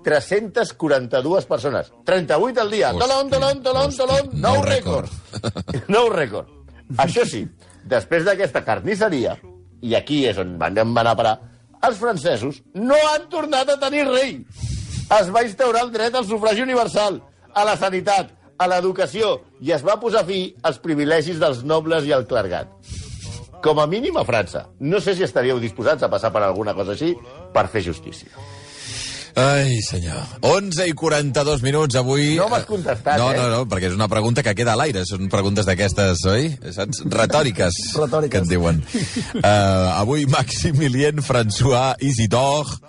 342 0.04 1.46
persones. 1.46 1.92
38 2.06 2.62
al 2.62 2.72
dia. 2.72 2.90
Hosti, 2.90 3.06
tolon, 3.06 3.30
tolon, 3.64 3.86
hosti, 3.86 3.98
tolon. 4.02 4.34
Nou 4.34 4.58
nou 4.58 4.66
rècord. 4.66 5.10
Nou 5.94 6.10
rècord. 6.12 6.50
Això 7.00 7.24
sí, 7.28 7.46
després 7.88 8.26
d'aquesta 8.28 8.66
carnisseria, 8.68 9.38
i 9.82 9.96
aquí 9.96 10.26
és 10.28 10.40
on 10.42 10.58
van 10.60 10.82
van 10.96 11.08
a 11.08 11.16
parar, 11.16 11.38
els 11.88 11.98
francesos 11.98 12.62
no 12.76 12.98
han 13.14 13.30
tornat 13.32 13.70
a 13.70 13.80
tenir 13.80 14.06
rei. 14.10 14.40
Es 15.20 15.32
va 15.34 15.44
instaurar 15.44 15.84
el 15.86 15.92
dret 15.92 16.16
al 16.16 16.28
sufragi 16.28 16.64
universal, 16.64 17.20
a 17.54 17.66
la 17.68 17.76
sanitat, 17.80 18.32
a 18.62 18.68
l'educació, 18.70 19.34
i 19.60 19.74
es 19.76 19.84
va 19.84 19.98
posar 20.00 20.24
fi 20.28 20.44
als 20.64 20.80
privilegis 20.80 21.42
dels 21.42 21.66
nobles 21.68 22.08
i 22.08 22.14
el 22.16 22.28
clergat. 22.30 22.72
Com 23.62 23.78
a 23.82 23.86
mínim 23.90 24.16
a 24.18 24.24
França. 24.26 24.66
No 24.80 25.02
sé 25.04 25.14
si 25.18 25.26
estaríeu 25.28 25.60
disposats 25.62 26.02
a 26.04 26.10
passar 26.10 26.32
per 26.34 26.42
alguna 26.48 26.74
cosa 26.78 26.96
així 26.96 27.12
per 27.54 27.68
fer 27.70 27.84
justícia. 27.86 28.32
Ai, 29.36 29.78
senyor. 29.86 30.18
11 30.44 30.90
i 30.90 30.96
42 30.98 31.62
minuts 31.64 31.96
avui... 31.96 32.34
No 32.36 32.50
m'has 32.52 32.66
contestat, 32.68 33.16
no, 33.20 33.30
eh? 33.32 33.38
No, 33.40 33.46
no, 33.54 33.60
perquè 33.70 33.88
és 33.88 33.96
una 33.96 34.10
pregunta 34.12 34.44
que 34.44 34.56
queda 34.58 34.74
a 34.74 34.80
l'aire. 34.80 35.06
Són 35.08 35.30
preguntes 35.32 35.68
d'aquestes, 35.70 36.26
oi? 36.28 36.50
Saps? 36.76 37.04
Retòriques, 37.08 37.78
Retòriques. 38.02 38.34
que 38.34 38.42
en 38.44 38.50
diuen. 38.50 38.82
Uh, 39.40 40.02
avui 40.02 40.26
Maximilien 40.28 41.24
François 41.24 41.94
Isidore 42.04 42.80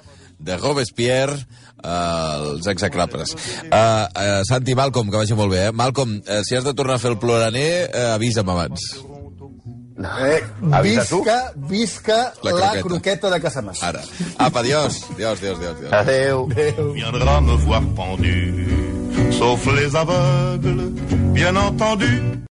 de 0.42 0.56
Robespierre 0.58 1.38
uh, 1.84 2.52
els 2.54 2.66
execrables. 2.66 3.34
Uh, 3.34 3.70
uh, 3.70 4.42
Santi 4.48 4.74
Malcolm, 4.74 5.10
que 5.10 5.16
vagi 5.16 5.34
molt 5.34 5.50
bé, 5.52 5.66
eh? 5.68 5.72
Malcolm, 5.72 6.20
uh, 6.26 6.42
si 6.46 6.56
has 6.56 6.64
de 6.64 6.74
tornar 6.74 6.96
a 6.96 7.02
fer 7.02 7.10
el 7.12 7.18
ploraner, 7.18 7.90
uh, 7.92 8.14
avisa'm 8.16 8.48
abans. 8.48 8.80
Eh, 10.02 10.42
Avisa 10.72 11.04
tu. 11.06 11.18
visca, 11.22 11.52
visca 11.68 12.32
La 12.42 12.50
la, 12.50 12.56
croqueta. 12.72 12.82
croqueta 12.88 13.30
de 13.30 13.40
Casamassa. 13.40 13.86
Ara. 13.88 14.00
Apa, 14.38 14.60
adiós. 14.60 15.04
Adiós, 15.14 15.38
adiós, 15.38 15.58
adiós. 15.58 15.76
adiós. 15.76 15.92
Adéu. 15.92 16.48
viendra 16.92 17.40
me 17.40 17.56
voir 17.58 17.82
pendu, 17.94 19.32
sauf 19.38 19.64
les 19.66 19.94
aveugles, 19.94 20.90
bien 21.34 21.56
entendu. 21.56 22.42